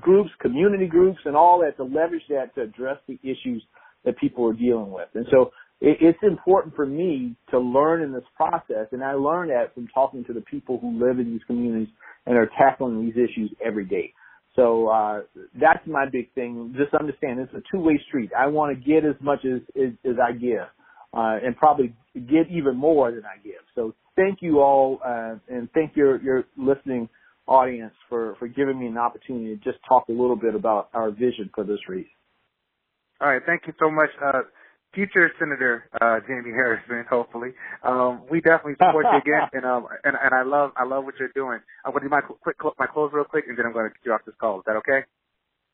groups, 0.00 0.30
community 0.40 0.86
groups, 0.86 1.18
and 1.24 1.36
all 1.36 1.60
that 1.60 1.76
to 1.76 1.84
leverage 1.84 2.22
that 2.28 2.54
to 2.54 2.62
address 2.62 2.98
the 3.08 3.18
issues 3.22 3.62
that 4.04 4.16
people 4.18 4.46
are 4.48 4.52
dealing 4.52 4.90
with. 4.90 5.08
And 5.14 5.26
so 5.30 5.50
it, 5.80 5.98
it's 6.00 6.18
important 6.22 6.74
for 6.74 6.86
me 6.86 7.36
to 7.50 7.58
learn 7.58 8.02
in 8.02 8.12
this 8.12 8.24
process, 8.36 8.86
and 8.92 9.02
I 9.02 9.12
learn 9.12 9.48
that 9.48 9.74
from 9.74 9.88
talking 9.88 10.24
to 10.24 10.32
the 10.32 10.40
people 10.42 10.78
who 10.80 10.98
live 10.98 11.18
in 11.18 11.26
these 11.26 11.42
communities 11.46 11.88
and 12.26 12.36
are 12.36 12.50
tackling 12.58 13.04
these 13.04 13.14
issues 13.14 13.52
every 13.64 13.84
day. 13.84 14.12
So 14.54 14.88
uh, 14.88 15.20
that's 15.60 15.86
my 15.86 16.06
big 16.10 16.32
thing. 16.32 16.74
Just 16.78 16.94
understand 16.94 17.40
it's 17.40 17.52
a 17.52 17.62
two-way 17.70 18.00
street. 18.08 18.30
I 18.36 18.46
want 18.46 18.76
to 18.76 18.84
get 18.84 19.04
as 19.04 19.16
much 19.20 19.40
as 19.44 19.60
as, 19.76 19.92
as 20.04 20.16
I 20.22 20.32
give, 20.32 20.66
uh, 21.12 21.36
and 21.44 21.54
probably 21.56 21.94
get 22.14 22.50
even 22.50 22.74
more 22.74 23.10
than 23.10 23.24
I 23.26 23.36
give. 23.44 23.60
So 23.74 23.94
thank 24.16 24.38
you 24.40 24.60
all, 24.60 24.98
uh, 25.04 25.34
and 25.48 25.68
thank 25.74 25.94
your 25.94 26.22
your 26.22 26.44
listening 26.56 27.10
audience 27.46 27.94
for 28.08 28.36
for 28.38 28.48
giving 28.48 28.78
me 28.78 28.86
an 28.86 28.98
opportunity 28.98 29.56
to 29.56 29.62
just 29.62 29.78
talk 29.88 30.08
a 30.08 30.12
little 30.12 30.36
bit 30.36 30.54
about 30.54 30.88
our 30.94 31.10
vision 31.10 31.50
for 31.54 31.64
this 31.64 31.78
race. 31.88 32.06
All 33.20 33.28
right, 33.28 33.42
thank 33.46 33.62
you 33.66 33.72
so 33.78 33.90
much, 33.90 34.10
uh, 34.22 34.42
future 34.94 35.30
Senator 35.38 35.88
uh, 36.00 36.20
Jamie 36.26 36.50
Harrison. 36.50 37.04
Hopefully, 37.10 37.50
um, 37.82 38.22
we 38.30 38.40
definitely 38.40 38.74
support 38.74 39.06
you 39.10 39.18
again, 39.18 39.48
and 39.52 39.64
um, 39.64 39.86
and 40.04 40.16
and 40.20 40.34
I 40.34 40.42
love 40.42 40.72
I 40.76 40.84
love 40.84 41.04
what 41.04 41.14
you're 41.18 41.32
doing. 41.34 41.60
I'm 41.84 41.92
going 41.92 42.02
to 42.02 42.08
do 42.08 42.10
my 42.10 42.20
quick 42.20 42.56
my 42.78 42.86
close 42.86 43.10
real 43.12 43.24
quick, 43.24 43.44
and 43.48 43.56
then 43.56 43.66
I'm 43.66 43.72
going 43.72 43.88
to 43.88 43.94
get 43.94 44.04
you 44.04 44.12
off 44.12 44.22
this 44.26 44.34
call. 44.40 44.58
Is 44.58 44.64
that 44.66 44.76
okay? 44.76 45.04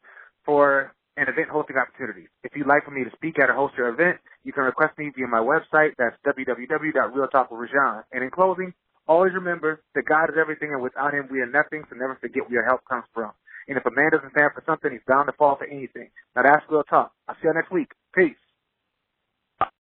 for 0.44 0.92
an 1.16 1.28
event 1.28 1.48
hosting 1.50 1.76
opportunities. 1.76 2.28
If 2.44 2.56
you'd 2.56 2.68
like 2.68 2.84
for 2.84 2.92
me 2.92 3.04
to 3.04 3.10
speak 3.16 3.38
at 3.40 3.50
or 3.50 3.54
host 3.54 3.74
your 3.78 3.88
event, 3.90 4.18
you 4.44 4.52
can 4.52 4.64
request 4.64 4.98
me 4.98 5.10
via 5.16 5.26
my 5.28 5.40
website. 5.40 5.92
That's 5.98 6.16
www.realtalkwithrajon. 6.26 8.04
And 8.12 8.24
in 8.24 8.30
closing, 8.30 8.74
always 9.08 9.34
remember 9.34 9.82
that 9.94 10.04
God 10.08 10.30
is 10.30 10.36
everything 10.40 10.70
and 10.72 10.82
without 10.82 11.14
him 11.14 11.28
we 11.30 11.40
are 11.40 11.50
nothing, 11.50 11.84
so 11.90 11.96
never 11.96 12.16
forget 12.20 12.44
where 12.44 12.62
your 12.62 12.66
help 12.66 12.82
comes 12.88 13.04
from. 13.14 13.32
And 13.68 13.76
if 13.78 13.86
a 13.86 13.90
man 13.92 14.10
doesn't 14.12 14.32
stand 14.32 14.52
for 14.54 14.62
something, 14.66 14.92
he's 14.92 15.04
bound 15.08 15.28
to 15.28 15.34
fall 15.34 15.56
for 15.56 15.66
anything. 15.66 16.10
Now 16.36 16.42
that's 16.44 16.64
real 16.70 16.84
talk. 16.84 17.12
I'll 17.28 17.36
see 17.36 17.48
you 17.48 17.54
next 17.54 17.72
week. 17.72 17.90
Peace. 18.14 18.36